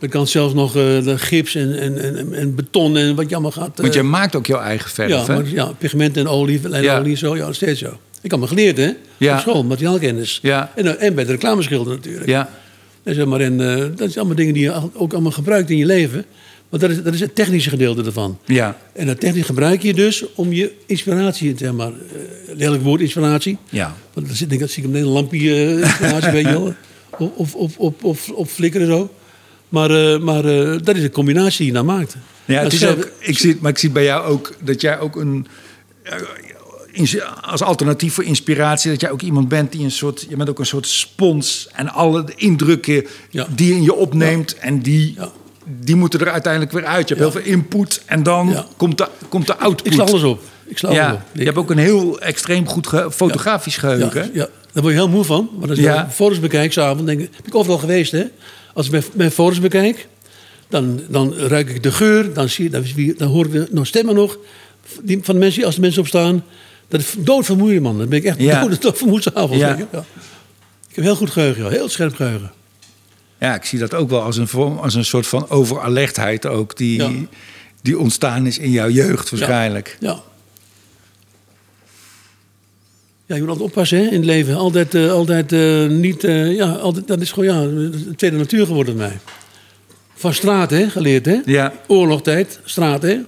[0.00, 3.34] Dan kan zelfs nog uh, de gips en, en, en, en, beton en wat je
[3.34, 3.68] allemaal gaat...
[3.68, 5.34] Uh, Want je maakt ook jouw eigen verf, ja, hè?
[5.34, 7.16] Maar, ja, pigment en olie, lijnolie, ja.
[7.16, 7.98] zo, ja, steeds zo.
[8.22, 8.92] Ik had me geleerd, hè?
[9.16, 9.34] Ja.
[9.34, 10.38] Op school, materiaalkennis.
[10.42, 10.72] Ja.
[10.74, 12.26] En, en bij de reclameschilder natuurlijk.
[12.26, 12.50] Ja.
[13.02, 15.76] En zeg maar, en, uh, dat zijn allemaal dingen die je ook allemaal gebruikt in
[15.76, 16.24] je leven.
[16.68, 18.38] Want dat is, dat is het technische gedeelte ervan.
[18.44, 18.76] Ja.
[18.92, 21.92] En dat technisch gebruik je dus om je inspiratie, zeg maar,
[22.54, 23.58] lelijk woord inspiratie.
[23.68, 23.96] Ja.
[24.12, 26.74] Want dan zit ik, zie ik een lampje inspiratie, weet je wel.
[27.18, 29.10] Of, of, of, of, of flikkeren zo.
[29.70, 32.16] Maar, uh, maar uh, dat is een combinatie die je dan maakt.
[32.44, 35.16] Ja, het is ook, ik zie, maar ik zie bij jou ook dat jij ook
[35.16, 35.46] een.
[37.40, 40.26] Als alternatief voor inspiratie, dat jij ook iemand bent die een soort.
[40.28, 41.68] Je bent ook een soort spons.
[41.72, 43.46] En alle indrukken Ja.
[43.54, 44.58] die in je opneemt.
[44.58, 45.30] En die, Ja.
[45.80, 47.08] die moeten er uiteindelijk weer uit.
[47.08, 48.02] Je hebt heel veel input.
[48.06, 49.86] En dan komt, de, komt de output.
[49.86, 50.42] Ik sla alles op.
[50.66, 51.20] Ik sla alles op.
[51.32, 54.30] je hebt ook een heel extreem goed ge- fotografisch geheugen.
[54.34, 55.50] Ja, daar word je heel moe van.
[55.60, 56.10] Maar als Ja.
[56.10, 58.12] foto's bekijk s'avonds, denk ik, ben ik overal geweest.
[58.12, 58.24] Hè?
[58.74, 60.06] Als ik mijn, mijn bekijk,
[60.68, 64.38] dan, dan ruik ik de geur, dan, zie, dan, hoor ik de, nog stemmen nog
[65.02, 66.44] die, van de mensen, als de mensen opstaan.
[66.88, 67.98] Dat is doodvermoeiend, man.
[67.98, 68.66] Dan ben ik echt Ja.
[68.66, 69.24] dood, doodvermoeid.
[69.34, 69.74] Ja.
[69.76, 69.86] ik.
[69.92, 70.04] Ja.
[70.88, 72.52] Ik heb heel goed geheugen, heel scherp geheugen.
[73.40, 76.76] Ja, ik zie dat ook wel als een, vorm, als een soort van overalertheid ook.
[76.76, 77.10] Die, Ja.
[77.82, 79.96] die ontstaan is in jouw jeugd waarschijnlijk.
[80.00, 80.22] Ja.
[83.30, 84.56] Ja, je moet altijd oppassen hè, in het leven.
[84.56, 86.24] Altijd, eh, altijd eh, niet...
[86.24, 89.18] eh, ja, altijd, dat is gewoon ja, de tweede natuur geworden bij mij.
[90.14, 91.38] Van straat, hè, geleerd, hè?
[91.44, 91.72] Ja.
[91.86, 93.18] Oorlogtijd, straat, hè?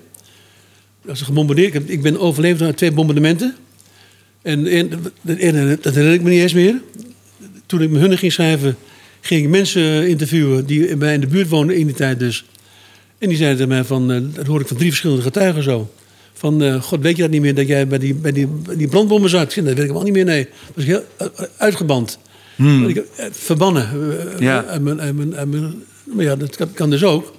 [1.08, 1.90] Als ze gebombardeerd...
[1.90, 3.54] Ik, ben overleefd aan twee bombardementen.
[4.42, 6.80] En, en dat, dat herinner ik me niet eens meer.
[7.66, 8.76] Toen ik mijn hunne ging schrijven...
[9.20, 12.44] ging ik mensen interviewen die bij in de buurt woonden in die tijd dus.
[13.18, 14.30] En die zeiden tegen mij van...
[14.34, 15.90] dat hoor ik van drie verschillende getuigen zo.
[16.32, 18.76] Van, eh, god, weet je dat niet meer, dat jij bij die, bij die, bij
[18.76, 19.54] die brandbommen zat?
[19.54, 20.44] Dat weet ik wel niet meer, nee.
[20.44, 21.26] Dat was heel eh,
[21.56, 22.18] uitgeband.
[22.88, 23.88] Ik, eh, verbannen.
[24.32, 24.78] eh, Ja.
[24.80, 27.32] mijn, mijn, uit mijn- maar ja, dat kan, kan dus ook.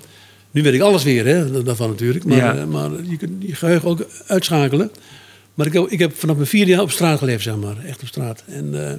[0.52, 2.26] Nu weet ik alles weer, hè, daarvan natuurlijk.
[2.26, 2.56] Maar, Ja.
[2.56, 4.92] eh, maar je kunt je geheugen ook uitschakelen.
[5.54, 7.76] Maar ik, heb- ik heb vanaf mijn vierde jaar op straat geleefd, zeg maar.
[7.86, 8.44] Echt op straat.
[8.48, 8.94] En eh,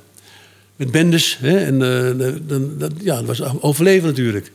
[0.77, 1.39] met bendes.
[1.41, 4.53] Hè, en eh, dan, dat, ja, dat was overleven natuurlijk.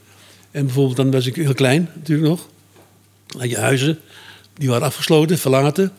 [0.52, 2.48] En bijvoorbeeld, dan was ik heel klein natuurlijk nog.
[3.28, 4.00] Dan had je huizen,
[4.60, 5.92] die waren afgesloten, verlaten.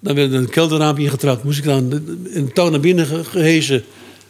[0.00, 1.44] Dan werd er een kelderraampje ingetrapt.
[1.44, 2.02] Moest ik dan
[2.32, 3.82] een touw naar binnen ge- gehezen.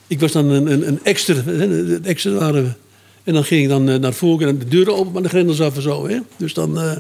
[0.07, 2.53] Ik was dan een, een, een extra.
[2.53, 2.69] we.
[3.25, 5.61] En dan ging ik dan eh, naar voren en de deuren open, maar de grendels
[5.61, 6.09] af en zo.
[6.09, 6.19] Hè?
[6.37, 6.81] Dus dan...
[6.81, 6.97] eh,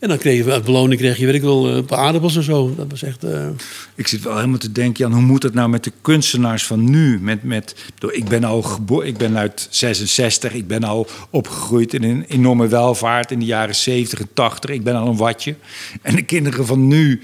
[0.00, 2.44] en dan kreeg je uit beloning kreeg je, weet ik wel, een paar aardappels of
[2.44, 2.74] zo.
[2.76, 3.24] Dat was echt...
[3.24, 3.46] eh,
[3.94, 6.90] Ik zit wel helemaal te denken, Jan, hoe moet het nou met de kunstenaars van
[6.90, 7.18] nu?
[7.20, 7.74] Met, met,
[8.10, 12.68] ik ben al geboren, ik ben uit 66, ik ben al opgegroeid in een enorme
[12.68, 14.70] welvaart in de jaren 70 en 80.
[14.70, 15.54] Ik ben al een watje.
[16.02, 17.20] En de kinderen van nu,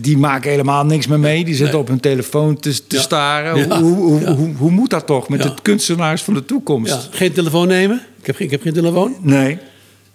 [0.00, 1.44] die maken helemaal niks meer mee.
[1.44, 1.82] Die zitten Nee.
[1.82, 3.02] op hun telefoon te, te Ja.
[3.02, 3.56] staren.
[3.68, 3.80] Ja.
[3.82, 4.34] Hoe, hoe, Ja.
[4.34, 7.08] hoe, hoe moet dat toch met de kunstenaars van de toekomst?
[7.10, 8.02] geen telefoon nemen.
[8.20, 9.16] Ik heb, geen- ik heb geen telefoon.
[9.20, 9.58] Nee.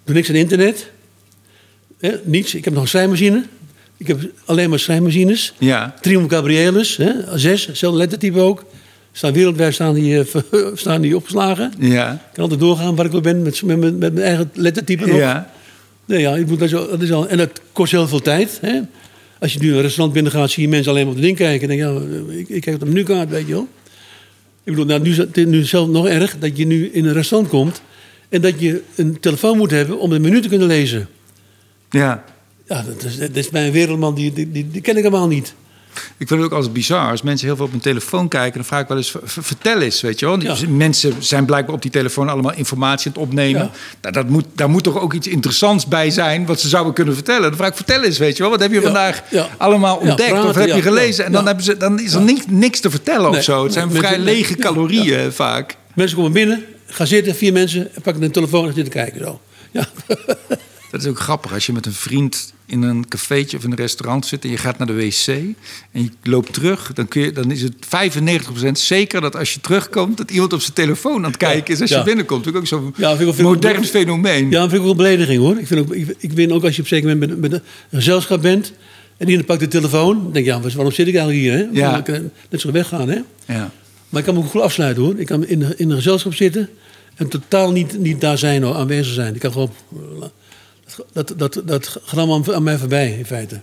[0.04, 0.90] Doe niks aan internet.
[1.98, 2.54] Hè, niets.
[2.54, 3.44] Ik heb nog een schrijfmachine.
[3.96, 5.54] Ik heb alleen maar schrijfmachines.
[5.58, 5.94] Ja.
[6.00, 8.64] Triumph Gabrielis, hè, zes, hetzelfde lettertype ook.
[9.12, 10.42] Staan wereldwijd staan die, eh,
[10.74, 11.72] staan die opgeslagen.
[11.78, 12.12] Ja.
[12.12, 15.06] Ik kan altijd doorgaan waar ik wil ben met, met, met, met mijn eigen lettertype
[15.06, 15.16] nog.
[15.16, 15.50] Ja.
[16.04, 18.20] Nee, ja, ik moet, dat, is al, dat is al, en dat kost heel veel
[18.20, 18.58] tijd.
[18.60, 18.80] Hè?
[19.38, 21.36] Als je nu een restaurant binnen gaat, zie je mensen alleen maar op de ding
[21.36, 21.70] kijken.
[21.70, 23.68] En denk je, ja, ik, ik kijk op de menukaart, weet je wel.
[24.64, 27.12] Ik bedoel, nou, nu is het nu zelf nog erg dat je nu in een
[27.12, 27.82] restaurant komt...
[28.28, 31.08] en dat je een telefoon moet hebben om de menu te kunnen lezen.
[31.96, 32.24] Ja.
[32.68, 35.26] Ja, dat is, dat is bij een wereldman, die, die, die, die ken ik helemaal
[35.28, 35.54] niet.
[36.16, 37.10] Ik vind het ook altijd bizar.
[37.10, 39.38] Als mensen heel veel op hun telefoon kijken, dan vraag ik wel eens: "V- v-
[39.46, 40.40] vertel eens, weet je wel.
[40.40, 40.54] Ja.
[40.68, 43.60] Mensen zijn blijkbaar op die telefoon allemaal informatie aan het opnemen.
[43.62, 43.70] Ja.
[44.00, 47.14] Nou, dat moet, daar moet toch ook iets interessants bij zijn wat ze zouden kunnen
[47.14, 47.42] vertellen.
[47.42, 48.50] Dan vraag ik: vertel eens, weet je wel.
[48.52, 48.82] Wat heb je Ja.
[48.82, 49.22] vandaag
[49.56, 51.24] allemaal ontdekt praten, of heb je gelezen?
[51.24, 53.38] En dan, hebben ze, dan is er niks, niks te vertellen Nee.
[53.38, 53.64] of zo.
[53.64, 55.76] Het zijn vrij lege calorieën vaak.
[55.94, 57.94] Mensen komen binnen, gaan zitten, vier mensen...
[57.94, 59.40] en pakken een telefoon en zitten kijken zo.
[59.70, 59.88] Ja,
[60.90, 63.76] Dat is ook grappig als je met een vriend in een cafeetje of in een
[63.76, 67.32] restaurant zit en je gaat naar de wc en je loopt terug, dan, kun je,
[67.32, 67.74] dan is het
[68.66, 71.80] 95% zeker dat als je terugkomt, dat iemand op zijn telefoon aan het kijken is
[71.80, 72.44] als je binnenkomt.
[72.44, 74.50] Dat is ook zo'n Ja, vind ik modern fenomeen.
[74.50, 75.58] Ja, dat vind ik ook een belediging hoor.
[75.58, 78.42] Ik, vind ook, ik, ook als je op een zeker moment met, met een gezelschap
[78.42, 78.72] bent.
[79.16, 80.22] en iemand pakt de telefoon.
[80.22, 81.52] dan denk je, ja, waarom zit ik eigenlijk hier?
[81.52, 81.66] Hè?
[81.80, 81.98] Ja.
[82.06, 82.20] Ik
[82.50, 83.08] net zo weggaan.
[83.08, 83.18] Hè?
[83.46, 83.70] Ja.
[84.08, 85.14] Maar ik kan me ook goed afsluiten hoor.
[85.18, 86.68] Ik kan in, een- in een gezelschap zitten.
[87.16, 89.34] en totaal niet, niet daar zijn hoor, aanwezig zijn.
[89.34, 89.70] Ik kan gewoon.
[91.12, 93.60] Dat, dat, dat, allemaal aan, mij voorbij in feite.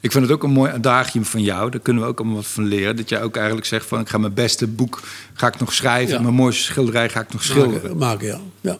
[0.00, 1.70] Ik vind het ook een mooi adagium van jou.
[1.70, 2.96] Daar kunnen we ook allemaal wat van leren.
[2.96, 5.02] Dat jij ook eigenlijk zegt van ik ga mijn beste boek
[5.34, 6.14] ga ik nog schrijven.
[6.14, 6.20] Ja.
[6.20, 7.96] Mijn mooiste schilderij ga ik nog schilderen.
[7.96, 8.40] Maken, maken ja.
[8.60, 8.78] ja.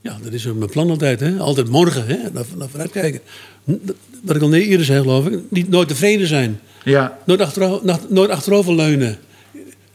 [0.00, 1.20] Ja, dat is mijn plan altijd.
[1.20, 1.38] Hè?
[1.38, 2.16] Altijd morgen, hè?
[2.32, 3.20] Naar, naar vooruit kijken.
[4.22, 5.40] Wat ik al eerder zei, geloof ik.
[5.48, 6.60] Niet nooit tevreden zijn.
[6.84, 7.18] Ja.
[7.26, 9.18] Nooit, achterover, nooit achterover leunen.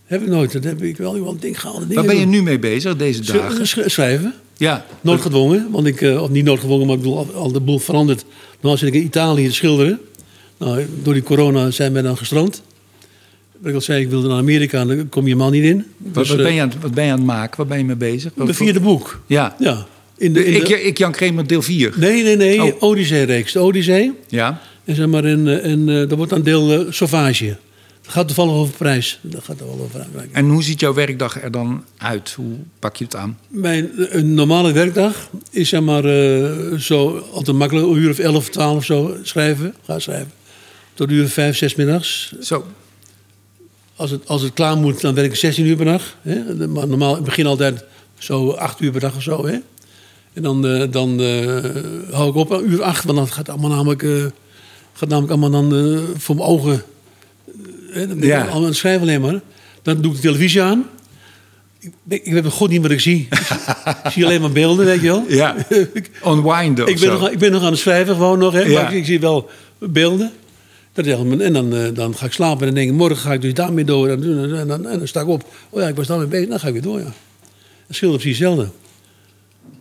[0.06, 0.52] Heb ik nooit.
[0.52, 1.94] Dat heb ik wel wel een ding gehaald.
[1.94, 3.68] Waar ben je nu mee bezig deze dagen?
[3.90, 4.34] Schrijven.
[4.58, 4.86] Ja.
[5.02, 5.68] Nooit gedwongen.
[5.72, 8.26] Want ik, of niet nooit gedwongen, maar ik bedoel, al de boel veranderd.
[8.60, 10.00] Dan zit ik in Italië te schilderen.
[10.58, 12.62] Nou, door die corona zijn wij dan gestrand.
[13.60, 15.86] Wat ik al zei, ik wilde naar Amerika, dan kom je man niet in.
[15.98, 17.58] Dus, wat, ben je aan, wat ben je aan het maken?
[17.58, 18.34] Waar ben je mee bezig?
[18.34, 19.22] De vierde boek.
[19.26, 19.56] Ja.
[19.60, 19.86] ja.
[20.18, 20.60] In de, in de...
[20.60, 21.94] Ik, ik Jan Kramer deel 4.
[21.98, 22.64] Nee, nee, nee.
[22.64, 22.82] Oh.
[22.82, 23.52] Odyssee-reeks.
[23.52, 24.12] De Odyssee.
[24.28, 24.62] Ja.
[24.84, 27.58] En zeg maar, in, in, dat wordt dan deel uh, Sauvage.
[28.06, 29.20] Dat gaat toevallig over prijs.
[29.22, 30.08] Dat gaat er wel over.
[30.32, 32.34] En hoe ziet jouw werkdag er dan uit?
[32.34, 33.38] Hoe pak je het aan?
[33.48, 37.88] Mijn een normale werkdag is zeg maar uh, zo altijd makkelijk.
[37.88, 39.76] Een uur of 11, 12 zo schrijven.
[39.86, 40.32] Ga schrijven.
[40.94, 42.34] Tot uur 5, 6 middags.
[42.42, 42.66] Zo.
[43.96, 46.18] Als het, als het klaar moet, dan werk ik 16 uur per dag.
[46.22, 46.68] Hè?
[46.68, 47.84] Maar normaal, ik begin altijd
[48.18, 49.46] zo 8 uur per dag of zo.
[49.46, 49.58] Hè?
[50.34, 51.64] En dan, uh, dan uh,
[52.12, 54.26] hou ik op een uur 8, want dan gaat allemaal namelijk, uh,
[54.94, 56.84] gaat namelijk allemaal dan voor mijn ogen.
[57.96, 58.44] Dan ben ja.
[58.44, 59.42] ik allemaal schrijven alleen maar.
[59.82, 60.86] Dan doe ik de televisie aan.
[61.80, 61.94] Ik,
[62.24, 63.28] ik weet god niet wat ik zie.
[64.04, 65.26] ik zie alleen maar beelden, weet je wel.
[65.28, 65.56] Ja,
[66.32, 68.82] unwind ik, ben nog, ik ben nog aan het schrijven gewoon nog, hè, ja.
[68.82, 70.32] maar ik, ik zie wel beelden.
[70.94, 73.42] Dat en dan, uh, dan ga ik slapen en dan denk ik, morgen ga ik
[73.42, 74.08] dus daarmee door.
[74.10, 75.44] En, en, en, dan, en dan sta ik op.
[75.70, 76.50] Oh ja, ik was daarmee bezig.
[76.50, 77.14] Dan ga ik weer door, ja.
[77.88, 78.70] Dat scheelt precies hetzelfde.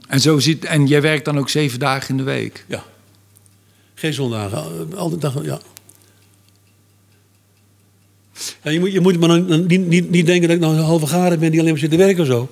[0.09, 2.65] En, zo zit, en jij werkt dan ook zeven dagen in de week?
[2.69, 2.85] Ja.
[3.95, 4.62] Geen zondagen.
[4.97, 5.61] Altijd dag, ja.
[8.62, 11.07] Ja je, moet, je moet maar niet, niet, niet denken dat ik nou een halve
[11.07, 12.51] garen ben die alleen maar zit te werken of zo.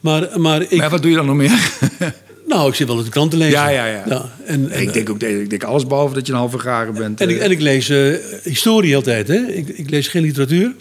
[0.00, 1.70] Maar, maar, ik, maar wat doe je dan nog meer?
[2.46, 3.52] Nou, ik zit wel op de krant te lezen.
[3.52, 4.02] Ja, ja, ja.
[4.08, 6.94] ja en, en, ik denk ook ik denk alles behalve dat je een halve garen
[6.94, 7.20] bent.
[7.20, 9.28] En, ik, en ik lees uh, historie altijd.
[9.28, 9.46] Hè?
[9.46, 10.74] Ik, ik, lees geen literatuur.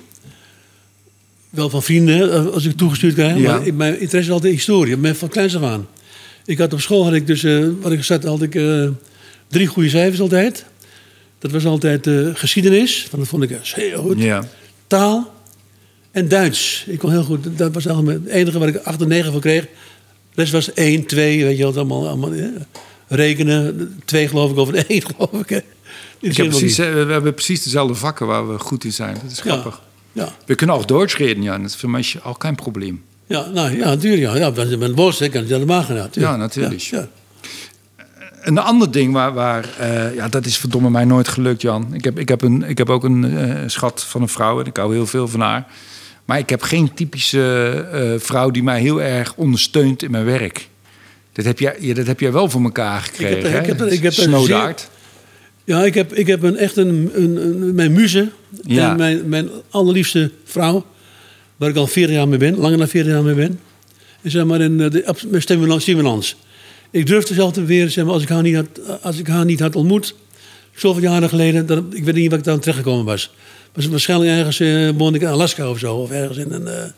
[1.50, 3.38] Wel van vrienden, als ik toegestuurd krijg.
[3.38, 3.52] Ja.
[3.52, 4.98] Maar mijn interesse is altijd historie.
[4.98, 5.88] Met van kleins af aan.
[6.46, 8.90] Ik had op school had ik dus, uh, wat ik zat, had ik uh,
[9.48, 10.66] drie goede cijfers altijd.
[11.52, 13.08] Dat was altijd geschiedenis.
[13.12, 14.22] Dat vond ik heel goed.
[14.22, 14.44] Ja.
[14.88, 15.34] Taal
[16.12, 16.86] en Duits.
[16.88, 17.58] Ik kon heel goed.
[17.58, 19.62] Dat was eigenlijk het enige waar ik 8 en 9 van kreeg.
[19.62, 19.68] De
[20.42, 22.50] rest was 1, 2, weet je wat, allemaal, allemaal ja.
[23.08, 23.94] rekenen.
[24.06, 25.64] 2 geloof ik over de 1 geloof ik.
[26.20, 29.18] ik heb precies, we hebben precies dezelfde vakken waar we goed in zijn.
[29.24, 29.82] Dat is grappig.
[30.12, 30.36] Ja, ja.
[30.46, 31.58] We kunnen ook Duits reden, ja.
[31.58, 33.04] Dat is voor mij al geen probleem.
[33.28, 34.22] Ja, nou, ja, natuurlijk.
[34.22, 34.36] Ja.
[34.36, 35.96] Ja, met worst, kan je dat maken.
[35.96, 36.92] Ja, ja natuurlijk.
[38.46, 41.94] Een ander ding waar, waar uh, ja, dat is verdomme mij nooit gelukt, Jan.
[41.94, 44.66] Ik heb, ik heb, een, ik heb ook een uh, schat van een vrouw en
[44.66, 45.66] ik hou heel veel van haar.
[46.26, 50.70] Maar ik heb geen typische uh, vrouw die mij heel erg ondersteunt in mijn werk.
[51.32, 53.38] Dat heb jij, ja, dat heb jij wel voor elkaar gekregen.
[53.38, 54.14] Ik heb, ik heb, ik heb.
[55.64, 58.32] Ja, ik heb, ik heb een, echt een, een, een mijn muze.
[58.62, 58.90] Ja.
[58.92, 60.86] En mijn, mijn allerliefste vrouw.
[61.58, 62.58] Waar ik al vier jaar mee ben.
[62.58, 63.60] Langer dan vier jaar mee ben.
[64.22, 66.36] En zeg maar, in de, mijn stimulans.
[66.96, 69.76] Ik durfde zelf te maar, als ik haar niet had, als ik haar niet had
[69.76, 70.16] ontmoet.
[70.76, 71.66] Zoveel jaren geleden.
[71.66, 73.32] Dat, ik weet niet waar ik daar terechtgekomen was
[73.76, 75.96] was waarschijnlijk ergens uh, ik in Alaska of zo.
[75.96, 76.94] Of ergens in een.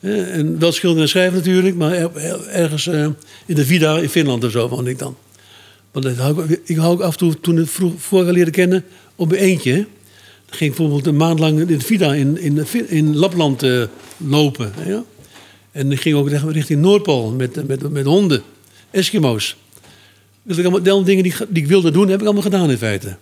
[0.00, 1.92] Uh, en wel schilderen en schrijven natuurlijk, maar
[2.48, 5.16] ergens in de Vida in Finland of zo woonde ik dan.
[5.92, 8.84] Want dat hou ik, hou ook af en toe, toen ik vroeg, vorige leerde kennen,
[9.16, 9.74] op een eentje.
[9.74, 13.64] Dan ging ik bijvoorbeeld een maand lang in de Vida in, in, in Lapland
[14.16, 14.72] lopen.
[14.86, 15.04] Ja?
[15.72, 18.42] En ik ging ook richting Noordpool met, met, met honden,
[18.94, 19.56] Eskimo's.
[20.42, 23.16] Dus ik allemaal, dingen die, die ik wilde doen, heb ik allemaal gedaan in feite.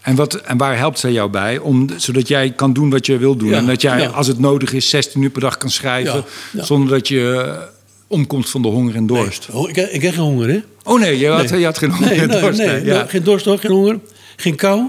[0.00, 1.58] En, wat, en waar helpt zij jou bij?
[1.58, 3.52] Om, zodat jij kan doen wat je wil doen.
[3.52, 6.24] en dat jij, als het nodig is, 16 uur per dag kan schrijven.
[6.56, 7.62] Zonder dat je uh,
[8.06, 9.48] omkomt van de honger en dorst.
[9.52, 9.68] Nee.
[9.68, 10.60] Ik, ik, heb geen honger, hè?
[10.82, 12.58] Oh nee, je had, je had geen honger en dorst.
[12.58, 13.98] Nee, geen dorst hoor, geen honger.
[14.36, 14.82] Geen kou.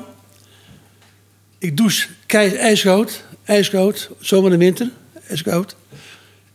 [1.57, 3.23] Ik douche kei, ijskoud.
[3.45, 4.09] Ijskoud.
[4.19, 4.89] Zomer en winter.
[5.29, 5.75] Ijskoud.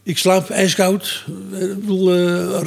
[0.02, 1.24] Ik slaap ijskoud.
[1.52, 2.60] Ik bedoel, uh,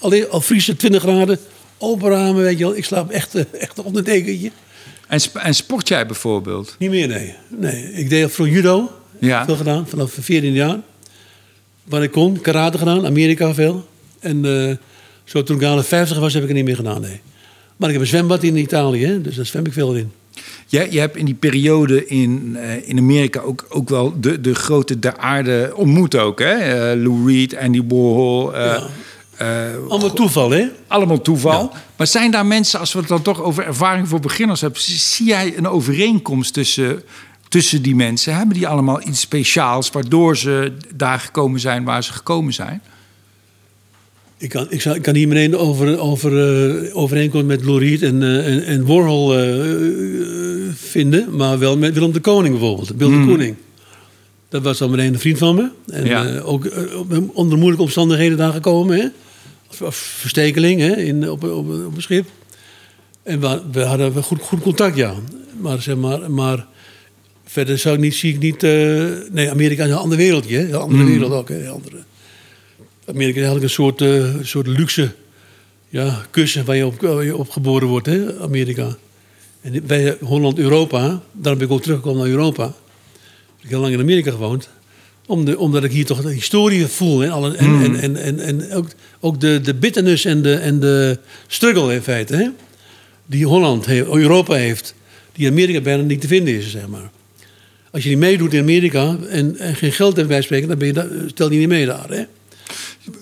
[0.00, 1.38] alleen, al vriezen 20 graden.
[1.78, 2.76] Open ramen, weet je wel.
[2.76, 4.50] Ik slaap echt, uh, echt op een dekentje.
[5.08, 6.76] En, en sport jij bijvoorbeeld?
[6.78, 7.34] Niet meer, nee.
[7.48, 7.92] nee.
[7.92, 8.90] Ik deed voor judo.
[9.18, 9.44] Ja.
[9.44, 10.80] Veel gedaan, vanaf 14 jaar.
[11.84, 13.88] Waar ik kon, karate gedaan, Amerika veel.
[14.20, 14.76] En uh,
[15.24, 17.20] zo toen ik aan de 50 was, heb ik het niet meer gedaan, nee.
[17.76, 20.12] Maar ik heb een zwembad in Italië, hè, dus daar zwem ik veel in.
[20.66, 24.54] Ja, je hebt in die periode in, uh, in Amerika ook, ook wel de, de
[24.54, 26.54] grote der aarde ontmoet ook, hè?
[26.94, 28.52] Uh, Lou Reed, Andy Warhol...
[28.52, 28.86] Ja.
[29.42, 30.66] Uh, allemaal toeval, hè?
[30.86, 31.70] Allemaal toeval.
[31.72, 31.80] Ja.
[31.96, 35.26] Maar zijn daar mensen, als we het dan toch over ervaring voor beginners hebben, zie
[35.26, 37.02] jij een overeenkomst tussen,
[37.48, 38.36] tussen die mensen?
[38.36, 42.82] Hebben die allemaal iets speciaals waardoor ze daar gekomen zijn waar ze gekomen zijn?
[44.38, 48.22] Ik kan, ik, zou, ik kan hier meteen over, over uh, overeenkomst met Lou en,
[48.22, 53.26] uh, en, en, Warhol uh, vinden, maar wel met Willem de Koning bijvoorbeeld, Bill mm.
[53.26, 53.56] de Koning.
[54.48, 55.70] Dat was dan meteen een vriend van me.
[55.86, 56.38] En ja.
[56.38, 56.70] ook
[57.32, 58.98] onder moeilijke omstandigheden daar gekomen.
[58.98, 59.08] Hè?
[59.80, 62.28] Of verstekeling hè, in, op, op, op een schip.
[63.22, 65.14] En we, we hadden goed, goed contact, ja.
[65.60, 66.66] Maar, zeg maar, maar
[67.44, 68.62] verder zou ik niet, zie ik niet...
[68.62, 70.56] eh, nee, Amerika is een ander wereldje.
[70.56, 70.68] hè.
[70.68, 71.48] Een andere wereld ook.
[71.48, 71.96] Hè, een andere.
[73.06, 75.14] Amerika is eigenlijk een soort, eh, soort luxe
[75.88, 78.96] ja, kussen waar je, op, waar je op geboren wordt, hè, Amerika.
[79.60, 82.64] En wij, Holland, Europa, daarom ben ik ook teruggekomen naar Europa.
[82.66, 82.72] Ik
[83.60, 84.68] heb heel lang in Amerika gewoond.
[85.30, 87.24] Om de, omdat ik hier toch de historie voel.
[87.24, 88.86] En, alle, en, en, en, en, en ook,
[89.20, 92.36] ook de, de bitterness en de, en de struggle in feite.
[92.36, 92.48] Hè?
[93.26, 94.94] Die Holland, heeft, Europa heeft.
[95.32, 97.10] Die Amerika bijna niet te vinden is, zeg maar.
[97.90, 100.86] Als je niet meedoet in Amerika en, en geen geld hebt bij spreken, dan ben
[100.86, 102.08] je, daar- stel je niet mee daar.
[102.08, 102.22] Hè?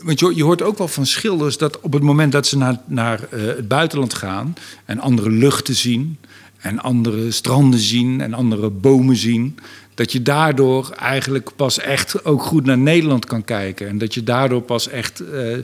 [0.02, 2.80] Want je, je hoort ook wel van schilders dat op het moment dat ze naar,
[2.86, 4.54] naar eh, het buitenland gaan
[4.84, 6.18] en andere luchten zien
[6.58, 9.58] en andere stranden zien en andere bomen zien,
[9.98, 13.88] dat je daardoor eigenlijk pas echt ook goed naar Nederland kan kijken.
[13.88, 15.62] En dat je daardoor pas echt eh, eh,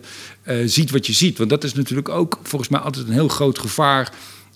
[0.64, 1.38] ziet wat je ziet.
[1.38, 4.12] Want dat is natuurlijk ook volgens mij altijd een heel groot gevaar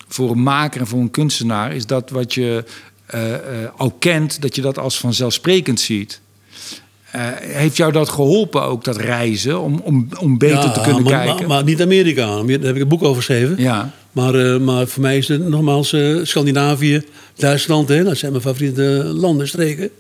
[0.08, 2.64] voor een maker en voor een kunstenaar, is dat wat je
[3.06, 3.34] eh,
[3.76, 6.20] al kent, dat je dat als vanzelfsprekend ziet.
[7.40, 11.12] Heeft jou dat geholpen ook, dat reizen, om, om, om beter Ja, te kunnen maar,
[11.12, 11.36] kijken?
[11.36, 12.26] Maar, maar niet Amerika.
[12.26, 13.56] Daar heb ik een boek over geschreven.
[13.58, 17.02] ja, Maar, eh, maar voor mij is het nogmaals eh, Scandinavië,
[17.34, 18.82] Duitsland, hè, dat zijn mijn favoriete
[19.14, 19.90] landen, streken.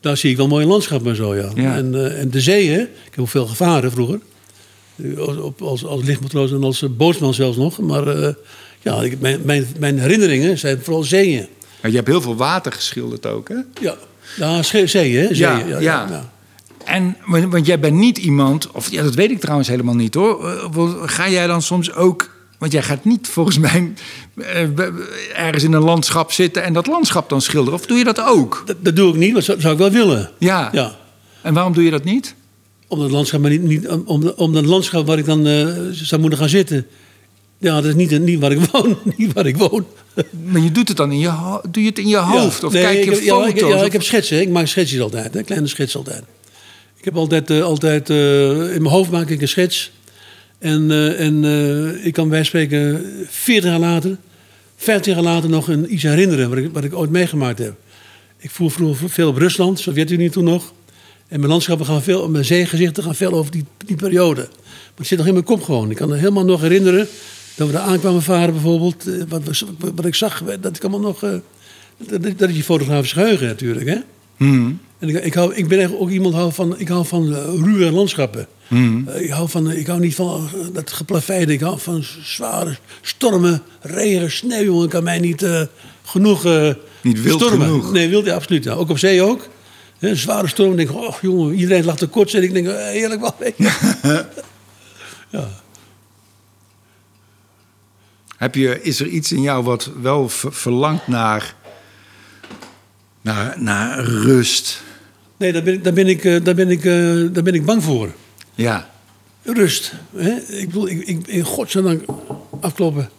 [0.00, 1.50] Daar zie ik wel mooie landschappen en zo, ja.
[1.54, 1.76] Ja.
[1.76, 2.80] En, eh, en de zee, hè.
[2.80, 4.20] Ik heb veel gevaren vroeger.
[5.18, 7.78] Als, als, als lichtmatroos en als bootsman zelfs nog.
[7.78, 8.34] Maar
[8.80, 11.46] ja, ik, mijn, mijn, mijn herinneringen zijn vooral zeeën.
[11.80, 13.56] Maar je hebt heel veel water geschilderd ook, hè?
[13.80, 13.96] Ja,
[14.36, 14.88] ja zeeën.
[14.88, 16.30] Zeeën, Ja, ja.
[16.84, 20.44] En, want jij bent niet iemand, of ja, dat weet ik trouwens helemaal niet hoor.
[21.04, 23.92] Ga jij dan soms ook, want jij gaat niet volgens mij
[24.36, 24.62] eh,
[25.34, 28.62] ergens in een landschap zitten en dat landschap dan schilderen, of doe je dat ook?
[28.66, 30.30] Dat, dat doe ik niet, maar dat zou, ik wel willen.
[30.38, 30.68] Ja.
[30.72, 30.96] Ja.
[31.42, 32.34] En waarom doe je dat niet?
[32.88, 36.20] Om dat landschap, maar niet, niet, om, om, dat landschap waar ik dan eh, zou
[36.20, 36.86] moeten gaan zitten.
[37.58, 38.98] Ja, dat is niet, niet waar ik woon.
[39.16, 39.86] Niet waar ik woon.
[40.44, 42.60] Maar je doet het dan in je, doe je het in je hoofd?
[42.60, 42.66] Ja.
[42.66, 43.50] Of Nee, kijk je heb, ja, foto's?
[43.50, 44.40] ik, ja, ik heb schetsen.
[44.40, 45.34] Ik maak schetsjes altijd.
[45.34, 45.42] Hè.
[45.42, 46.22] Kleine schets altijd.
[46.96, 49.90] Ik heb altijd, eh, altijd in mijn hoofd maak ik een schets.
[50.60, 54.16] En, eh, en eh, ik kan bij spreken 40 jaar later,
[54.76, 57.74] 50 jaar later nog een, iets herinneren wat ik, wat ik ooit meegemaakt heb.
[58.38, 60.72] Ik voer vroeger veel op Rusland, Sovjet-Unie toen nog.
[61.28, 64.40] En mijn landschappen gaan veel, mijn zeegezichten gaan veel over die, die periode.
[64.40, 65.90] Maar het zit nog in mijn kop gewoon.
[65.90, 67.08] Ik kan me helemaal nog herinneren
[67.56, 69.06] dat we daar aankwamen varen bijvoorbeeld.
[69.06, 71.20] eh, Wat, wat ik zag, dat ik allemaal nog...
[72.08, 73.96] dat, dat is je fotografisch geheugen natuurlijk, hè?
[74.36, 74.80] Hmm.
[75.00, 77.42] En ik, ik, hou, ik ben echt ook iemand hou van, ik hou van eh,
[77.44, 78.46] ruwe landschappen.
[78.68, 79.08] Hmm.
[79.08, 81.52] Eh, ik, hou van, ik hou niet van eh, dat geplaveide.
[81.52, 84.64] Ik hou van zware stormen, regen, sneeuw.
[84.64, 84.84] jongen.
[84.84, 85.62] Ik kan mij niet eh,
[86.04, 86.70] genoeg eh,
[87.02, 87.66] Niet wild stormen.
[87.66, 87.92] genoeg.
[87.92, 88.64] Nee, wild, ja, absoluut.
[88.64, 88.72] Ja.
[88.72, 89.48] Ook op zee ook.
[89.98, 90.76] Hè, zware storm.
[90.76, 92.34] denk ik, oh jongen, iedereen lag te kort.
[92.34, 93.34] En ik denk, eh, heerlijk wel.
[95.30, 95.48] ja.
[98.36, 101.54] Heb je, is er iets in jou wat wel ver- verlangt naar,
[103.20, 104.82] naar, naar rust?
[105.40, 106.94] Nee, daar ben, ik- daar, ben ik, eh, daar, ben ik, eh,
[107.32, 108.10] daar ben ik bang voor.
[108.54, 108.90] Ja.
[109.42, 109.92] Rust.
[110.16, 110.30] Hè?
[110.48, 112.02] Ik bedoel, ik, ik, in godsdank
[112.60, 113.10] afkloppen.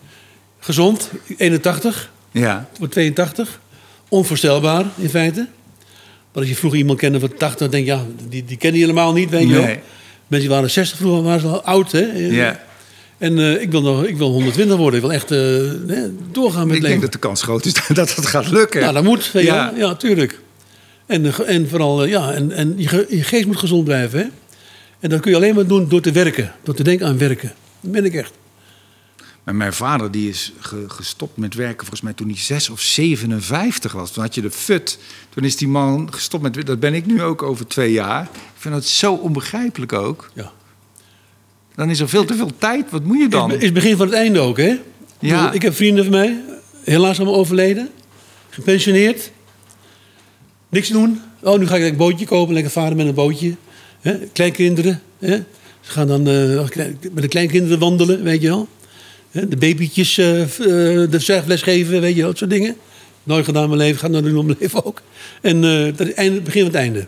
[0.59, 2.11] Gezond, 81.
[2.31, 2.69] Ja.
[2.77, 3.59] Voor 82.
[4.09, 5.47] Onvoorstelbaar in feite.
[6.33, 8.73] Maar als je vroeger iemand kende van 80, dan denk je, ja, die, die ken
[8.73, 9.63] je helemaal niet, weet je wel.
[9.65, 9.79] Mensen
[10.27, 12.11] die waren 60 vroeger, waren ze al oud, hè.
[12.15, 12.63] Ja.
[13.17, 14.95] En eh, ik, wil nog, ik wil 120 worden.
[14.99, 15.29] Ik wil echt
[16.31, 16.89] doorgaan met Ik leven.
[16.89, 18.81] denk dat de kans groot is dat het gaat lukken.
[18.81, 19.71] Nou, dat moet, Ja.
[19.75, 19.87] wel.
[19.89, 20.39] Ja, tuurlijk.
[21.11, 24.19] En, eh, en vooral, eh, ja, en, en je, ge- je geest moet gezond blijven,
[24.19, 24.25] hè.
[24.99, 26.51] En dat kun je alleen maar doen door te werken.
[26.63, 27.53] Door te denken aan werken.
[27.81, 28.31] Dat ben ik echt.
[29.43, 32.79] Maar mijn vader die is ge- gestopt met werken volgens mij toen hij 6 of
[32.81, 34.11] 57 was.
[34.11, 34.99] Toen had je de FUT.
[35.29, 36.65] Toen is die man gestopt met...
[36.65, 38.23] Dat ben ik nu ook over twee jaar.
[38.23, 40.31] Ik vind dat zo onbegrijpelijk ook.
[40.33, 40.51] Ja.
[41.75, 42.89] Dan is er veel te veel tijd.
[42.89, 43.49] Wat moet je dan?
[43.51, 44.67] Is, is het begin van het einde ook, hè?
[44.69, 44.79] Ik
[45.19, 45.37] Ja.
[45.39, 46.41] bedoel, Ik heb vrienden van mij,
[46.83, 47.89] helaas allemaal overleden.
[48.49, 49.31] Gepensioneerd.
[50.71, 51.21] Niks doen.
[51.41, 53.55] Oh, nu ga ik een bootje kopen, lekker varen met een bootje.
[54.33, 55.01] Kleinkinderen.
[55.19, 55.43] Ze
[55.81, 56.63] gaan dan eh,
[57.11, 58.67] met de kleinkinderen wandelen, weet je wel.
[59.31, 60.49] De babytjes eh, eh,
[61.11, 62.75] de zerfles geven, weet je wel, dat soort dingen.
[63.23, 65.01] Nooit gedaan in mijn leven, gaat nooit doen in mijn leven ook.
[65.41, 65.61] En
[65.95, 67.07] dat einde, het begin van het einde.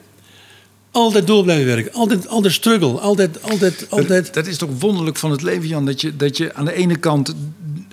[0.92, 1.94] Altijd door blijven werken.
[1.94, 3.00] Altijd, altijd struggle.
[3.00, 4.26] Altijd, altijd, altijd.
[4.26, 5.86] Dat, dat is toch wonderlijk van het leven, Jan.
[5.86, 7.36] Dat je, dat je aan de ene kant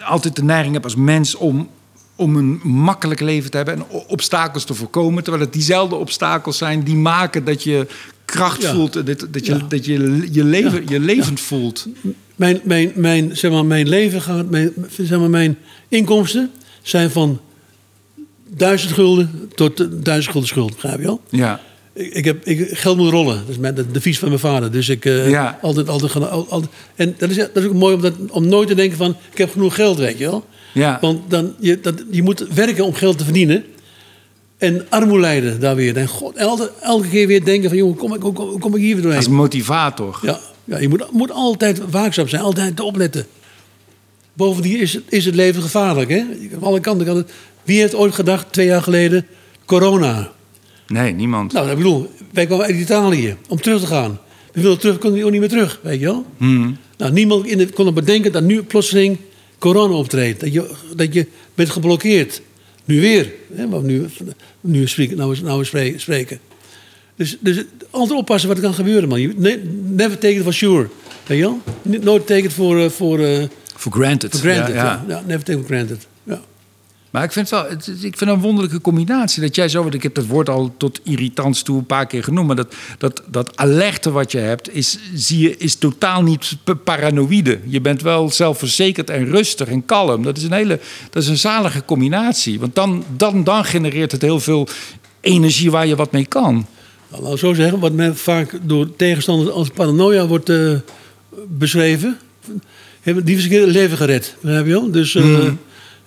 [0.05, 1.69] altijd de neiging hebt als mens om,
[2.21, 5.23] om een makkelijk leven te hebben en obstakels te voorkomen.
[5.23, 7.87] Terwijl het diezelfde obstakels zijn die maken dat je
[8.25, 8.73] kracht Ja.
[8.75, 8.93] voelt.
[8.93, 9.67] Dat, dat je Ja.
[9.69, 11.87] dat je, je, leven, je levend voelt.
[12.37, 15.59] Mijn, mijn, mijn, zeg maar, mijn leven gaat, mijn, zeg maar, mijn
[15.89, 16.51] inkomsten
[16.83, 17.41] zijn van
[18.49, 21.21] duizend gulden tot eh, duizend gulden schuld, begrijp je wel?
[21.31, 21.61] Ja.
[21.93, 23.37] Ik, heb ik, geld moet rollen.
[23.37, 24.71] Dat is mijn, de devies van mijn vader.
[24.71, 25.59] Dus ik uh, Ja.
[25.63, 26.73] altijd, altijd, altijd.
[26.95, 29.39] En dat is, dat is ook mooi om, dat, om nooit te denken van, ik
[29.39, 30.45] heb genoeg geld, weet je wel.
[30.75, 30.99] Ja.
[31.01, 33.65] Want dan, je, dat, je moet werken om geld te verdienen.
[34.59, 35.97] En armoede lijden daar weer.
[35.97, 38.93] En God, en altijd, elke keer weer denken van, jongen, kom kom- kom ik hier
[38.95, 39.21] weer doorheen?
[39.21, 40.19] Als motivator.
[40.23, 43.27] Ja, ja je moet, moet altijd waakzaam zijn, altijd opletten.
[44.33, 46.11] Bovendien is het, is het leven gevaarlijk.
[46.11, 46.19] Hè?
[46.55, 47.31] Aan alle kanten kan het.
[47.63, 49.27] Wie heeft ooit gedacht, twee jaar geleden,
[49.65, 50.33] corona?
[50.91, 51.53] Nee, niemand.
[51.53, 54.19] Nou, ik bedoel, wij kwamen uit Italië om terug te gaan.
[54.53, 56.25] We wilden terug, konden ook niet meer terug, weet je wel?
[56.37, 56.77] Hmm.
[56.97, 59.19] Nou, niemand in kon er bedenken dat nu plotseling
[59.59, 60.41] corona optreedt.
[60.41, 62.43] Dat je, dat je bent geblokkeerd.
[62.85, 63.33] Nu weer.
[63.55, 64.07] Hè, maar nu,
[64.61, 65.65] nu, spreken, nou, nou
[65.97, 66.39] spreken.
[67.17, 69.35] Dus, dus altijd oppassen wat er kan gebeuren, man.
[69.97, 70.89] Never take it for sure.
[71.27, 71.61] Weet je wel?
[71.83, 73.45] Nooit take it eh, for, eh,
[73.77, 74.31] For granted.
[74.31, 74.75] for granted.
[74.75, 75.15] Ja, Ja, ja.
[75.15, 76.07] ja, never take it for granted.
[77.11, 79.43] Maar ik vind het wel, het, ik vind het een wonderlijke combinatie.
[79.43, 82.25] Dat jij zo, want ik heb dat woord al tot irritants toe een paar keer
[82.25, 82.47] genoemd.
[82.47, 86.75] Maar dat, dat, dat alerte wat je hebt, is, zie je, is totaal niet pa-
[86.75, 87.59] paranoïde.
[87.67, 90.23] Je bent wel zelfverzekerd en rustig en kalm.
[90.23, 90.81] Dat is een hele,
[91.11, 92.61] dat is een zalige combinatie.
[92.61, 94.69] Want dan, dan, dan genereert het heel veel
[95.21, 96.67] energie waar je wat mee kan.
[97.11, 100.73] Nou, laat ik zo zeggen, wat men vaak door tegenstanders als paranoia wordt eh,
[101.49, 102.19] beschreven,
[103.01, 104.37] hebben die verkeerde leven gered.
[104.41, 104.91] Begrijp je wel?
[104.91, 105.39] Dus eh,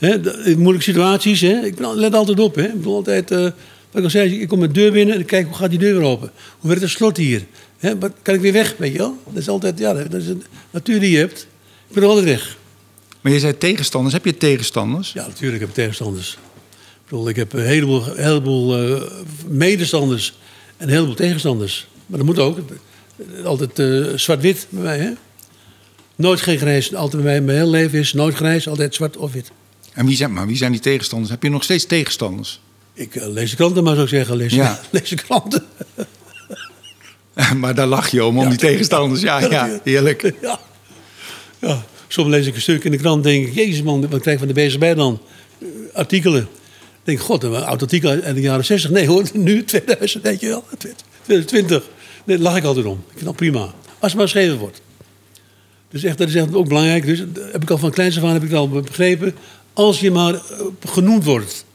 [0.03, 2.55] hè, de- in moeilijke situaties, hè, ik ben, al- let altijd op.
[2.55, 2.63] Hè.
[2.63, 3.51] Ik bedoel altijd, eh, wat
[3.91, 6.07] ik al zei, ik kom mijn deur binnen en kijk hoe gaat die deur weer
[6.07, 6.31] open.
[6.59, 7.41] Hoe werkt het slot hier?
[7.77, 9.17] Hè, wat, kan ik weer weg, weet je wel?
[9.29, 11.47] Dat is altijd, ja, dat is een natuur die je hebt.
[11.87, 12.57] Ik ben er altijd weg.
[13.21, 14.13] Maar je zei tegenstanders.
[14.13, 15.13] Heb je tegenstanders?
[15.13, 16.31] Ja, natuurlijk heb ik tegenstanders.
[16.33, 19.01] Ik bedoel, ik heb een heleboel, heleboel eh,
[19.47, 20.33] medestanders
[20.77, 21.87] en een heleboel tegenstanders.
[22.05, 22.57] Maar dat moet ook.
[23.43, 25.11] Altijd eh, zwart-wit bij mij, hè?
[26.15, 26.95] Nooit geen grijs.
[26.95, 29.51] Altijd bij mij, mijn hele leven is nooit grijs, altijd zwart of wit.
[29.93, 31.31] En wie zijn, maar wie zijn die tegenstanders?
[31.31, 32.59] Heb je nog steeds tegenstanders?
[32.93, 34.35] Ik eh, lees de kranten maar, zou ik zeggen.
[34.35, 34.79] Lees, Ja.
[34.91, 35.65] lees de kranten.
[37.61, 39.21] maar daar lach je om, om die tegenstanders.
[39.21, 40.21] Ja, ja, heerlijk.
[40.41, 40.59] ja.
[41.59, 41.83] ja.
[42.07, 43.53] Soms lees ik een stuk in de krant en denk ik...
[43.53, 45.21] Jezus man, wat krijg ik van de BSB dan?
[45.59, 46.41] Eh, artikelen.
[46.41, 48.89] Ik denk, god, een oud artikel uit de jaren 60.
[48.91, 50.63] Nee hoor, nu 2000, weet je wel.
[51.21, 51.83] 2020.
[52.23, 53.03] Nee, daar lach ik altijd om.
[53.07, 53.59] Ik vind dat prima.
[53.59, 54.81] Als het maar geschreven wordt.
[55.89, 57.05] Dus echt, dat is echt ook belangrijk.
[57.05, 59.35] Dus dat heb ik al van kleins af aan heb ik het al begrepen.
[59.73, 60.41] Als je maar eh,
[60.85, 61.65] genoemd wordt.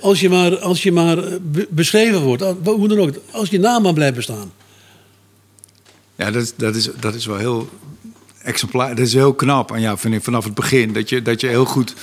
[0.00, 2.42] Als je maar, als je maar eh, be- beschreven wordt.
[2.42, 3.10] al- Hoe dan ook.
[3.30, 4.52] Als je naam maar blijft bestaan.
[6.16, 7.68] Ja, dat, is- dat, is, dat is wel heel
[8.42, 8.88] exemplaar.
[8.88, 10.92] Dat is heel knap aan jou, vind ik, vanaf het begin.
[10.92, 11.94] Dat je, dat je heel goed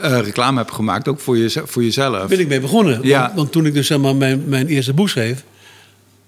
[0.00, 2.12] eh, reclame hebt gemaakt, ook voor, je, voor jezelf.
[2.16, 3.00] Daar ben ik mee begonnen.
[3.02, 3.20] Ja.
[3.22, 5.44] Want, want toen ik dus zeg maar, mijn, mijn eerste boek schreef...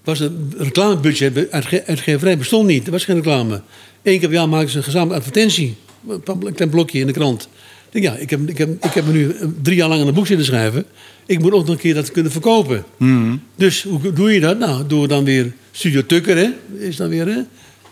[0.03, 2.85] was het reclamebudget uitge- uitgeverij bestond niet.
[2.85, 3.61] Er was geen reclame.
[4.03, 5.75] Eén keer per jaar maakten ze een gezamenlijke advertentie.
[6.07, 7.47] Een klein blokje in de krant.
[7.91, 10.01] Ik denk, ja, ik heb, ik, heb, ik heb me nu eh, drie jaar lang
[10.01, 10.85] aan een boek zitten schrijven.
[11.25, 12.83] Ik moet ook nog een keer dat kunnen verkopen.
[12.97, 13.35] Mhm.
[13.55, 14.59] Dus hoe doe je dat?
[14.59, 16.47] Nou, door dan weer Studio Tukker, hè?
[16.79, 17.39] Is dan weer, hè?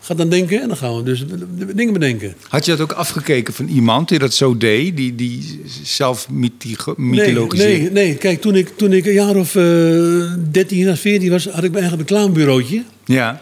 [0.02, 1.24] Ga dan denken en dan gaan we dus
[1.76, 2.34] dingen bedenken.
[2.48, 4.98] Had je dat ook afgekeken van iemand die dat zo deed?
[4.98, 7.74] Die, die zelf mythigo- Nee, mythologiseerde?
[7.74, 8.16] nee, nee.
[8.16, 9.64] Kijk, toen ik, toen ik een jaar of eh
[10.52, 12.84] 13 of 14 was, had ik mijn eigen reclamebureautje.
[13.06, 13.42] Ja.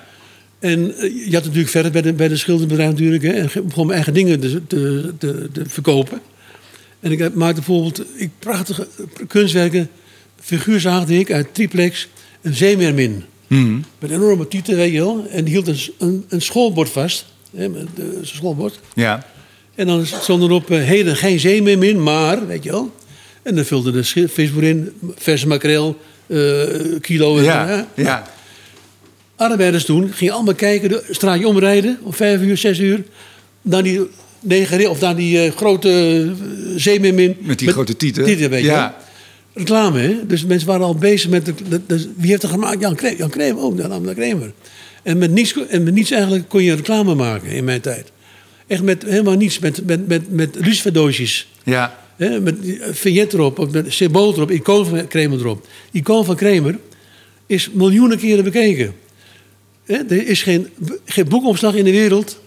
[0.60, 3.24] En eh, je had natuurlijk verder bij de, bij de schilderbedrijf natuurlijk.
[3.24, 6.20] Hè, en begon mijn eigen dingen te, te, te, te verkopen.
[7.06, 8.88] En ik maakte bijvoorbeeld ik, prachtige
[9.28, 9.90] kunstwerken.
[10.40, 12.08] Figuurzaagde ik uit triplex
[12.42, 13.24] een zeemeermin.
[13.48, 13.78] Mhm.
[14.00, 15.28] Met enorme tieten, weet je wel.
[15.30, 17.26] En die hield een, een, een schoolbord vast.
[17.56, 18.80] Hè, met, eh, zijn schoolbord.
[18.94, 19.26] Ja.
[19.76, 22.92] En dan stond erop, eh, heden geen zee meer min, maar, weet je wel.
[23.44, 25.98] En dan vulde de visboer in, verse makreel,
[26.28, 26.40] eh,
[27.02, 27.38] kilo.
[27.38, 27.68] En, Ja.
[27.68, 28.04] hè.
[28.04, 28.28] ja.
[29.36, 33.04] Arbeiders toen gingen allemaal kijken, de straatje omrijden om vijf uur, zes uur.
[33.62, 34.08] Naar die
[34.46, 35.90] negere, of naar die eh, grote
[36.26, 36.32] uh,
[36.76, 37.36] zeemeermin.
[37.40, 38.24] Met die grote tieten.
[38.24, 38.98] Tieten, weet je Ja.
[39.54, 40.26] Reclame, hè?
[40.26, 41.46] Dus mensen waren al bezig met...
[41.46, 42.80] De, de- de- wie heeft er gemaakt?
[42.82, 43.18] Jan Kramer.
[43.18, 44.52] Jan Kramer, oh, Jan Kramer.
[45.04, 48.12] En met, niets, en met niets eigenlijk kon je reclame maken in mijn tijd.
[48.68, 49.60] Echt met helemaal niets.
[49.60, 51.48] Met, met, met, met luciferdoosjes.
[51.64, 52.00] Ja.
[52.16, 55.68] Hè, met eh, vignet erop, met symbool erop, icoon van Kramer erop.
[55.92, 56.78] Icoon van Kramer
[57.48, 58.94] is miljoenen keren bekeken.
[59.86, 60.68] Hè, er is geen,
[61.06, 62.40] geen boekomslag in de wereld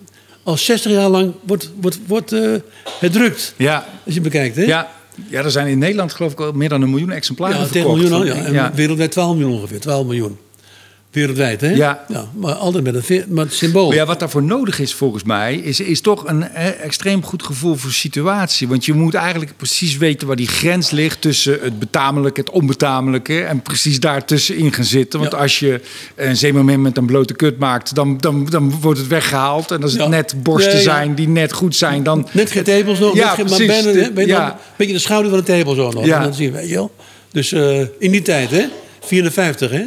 [0.49, 3.55] al 60 jaar lang wordt, wordt, wordt eh, gedrukt.
[3.57, 3.86] Ja.
[4.05, 4.62] Als je bekijkt, hè?
[4.62, 4.88] Ja.
[5.30, 8.01] ja, er zijn in Nederland geloof ik al meer dan een miljoen exemplaren Ja, verkocht.
[8.01, 8.34] miljoen ja.
[8.34, 8.72] En ja.
[8.74, 9.80] wereldwijd 12 miljoen ongeveer.
[9.80, 10.38] 12 miljoen.
[11.18, 11.70] Wereldwijd, hè?
[11.70, 12.04] Ja.
[12.34, 13.86] maar altijd met een met het symbool.
[13.86, 17.42] Maar ja, wat daarvoor nodig is volgens mij, is, is toch een eh, extreem goed
[17.42, 18.68] gevoel voor situatie.
[18.68, 23.40] Want je moet eigenlijk precies weten waar die grens ligt tussen het betamelijke, het onbetamelijke.
[23.42, 25.20] En precies daartussenin gaan zitten.
[25.20, 25.38] Want Ja.
[25.38, 25.80] als je
[26.16, 29.70] een zeemoment met een blote kut maakt, dan, dan, dan wordt het weggehaald.
[29.70, 30.08] En als het Ja.
[30.08, 30.82] net borsten ja.
[30.82, 32.28] zijn die net goed zijn, dan...
[32.32, 33.14] Net geen tepels nog.
[33.14, 34.38] Ja, net maar Ja.
[34.38, 36.04] wel, een beetje de schouder van de zo nog.
[36.04, 36.16] Ja.
[36.16, 36.94] En dan zie je, weet je wel.
[37.32, 38.64] Dus eh, in die tijd, hè?
[39.00, 39.84] 54, hè?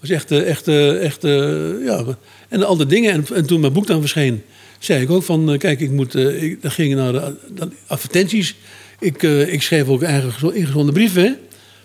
[0.00, 2.04] Was echt, eh, echt, eh, echt eh, ja.
[2.48, 3.12] En al die dingen.
[3.12, 4.42] En, en toen mijn boek dan verscheen,
[4.78, 8.54] zei ik ook van, kijk, ik moet, ik, dan ging naar de, advertenties.
[9.00, 11.38] Ik, ik schreef ook eigen gezo- ingezonden brieven.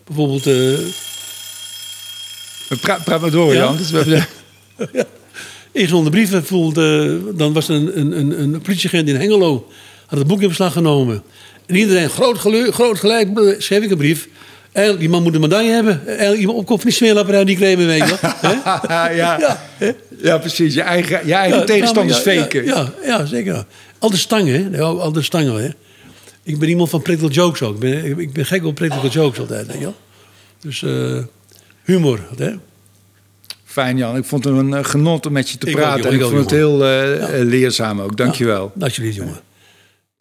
[0.05, 0.43] Bijvoorbeeld,
[2.81, 3.59] Praat, praat maar door, Ja.
[3.59, 3.77] Jan.
[3.77, 4.27] Dus we hebben-
[5.71, 6.43] ingezonden brieven.
[6.43, 9.67] Eh, dan was er een, een, een, een politieagent in Hengelo,
[10.05, 11.23] had het boek in beslag genomen.
[11.65, 14.27] En iedereen, groot, geluk, groot gelijk, schreef ik een brief.
[14.73, 16.07] Eigenlijk, die man moet een medaille hebben.
[16.07, 18.17] Eigenlijk, iemand opkomt van die smeerlapperij die claimen, weet je
[19.15, 19.59] ja,
[20.21, 20.37] ja.
[20.37, 20.73] Precies.
[20.73, 22.65] Je eigen, je eigen Ja, tegenstanders ja, ja, faken.
[22.65, 23.65] Ja, ja, zeker.
[23.99, 24.81] Al de stangen, hè?
[24.81, 25.69] Al de stangen, hè?
[26.43, 27.73] Ik ben iemand van practical jokes ook.
[27.73, 29.95] Ik ben, ik ben gek op practical jokes altijd, weet je wel.
[30.59, 31.23] Dus eh,
[31.83, 32.51] humor, hè?
[33.65, 34.15] Fijn, Jan.
[34.15, 36.05] Ik vond het een eh, genot om met je te Ik ook, praten.
[36.05, 38.17] en ik ook, vond het heel eh, leerzaam ook.
[38.17, 38.71] Dank je wel.
[38.79, 39.39] Alsjeblieft, jongen.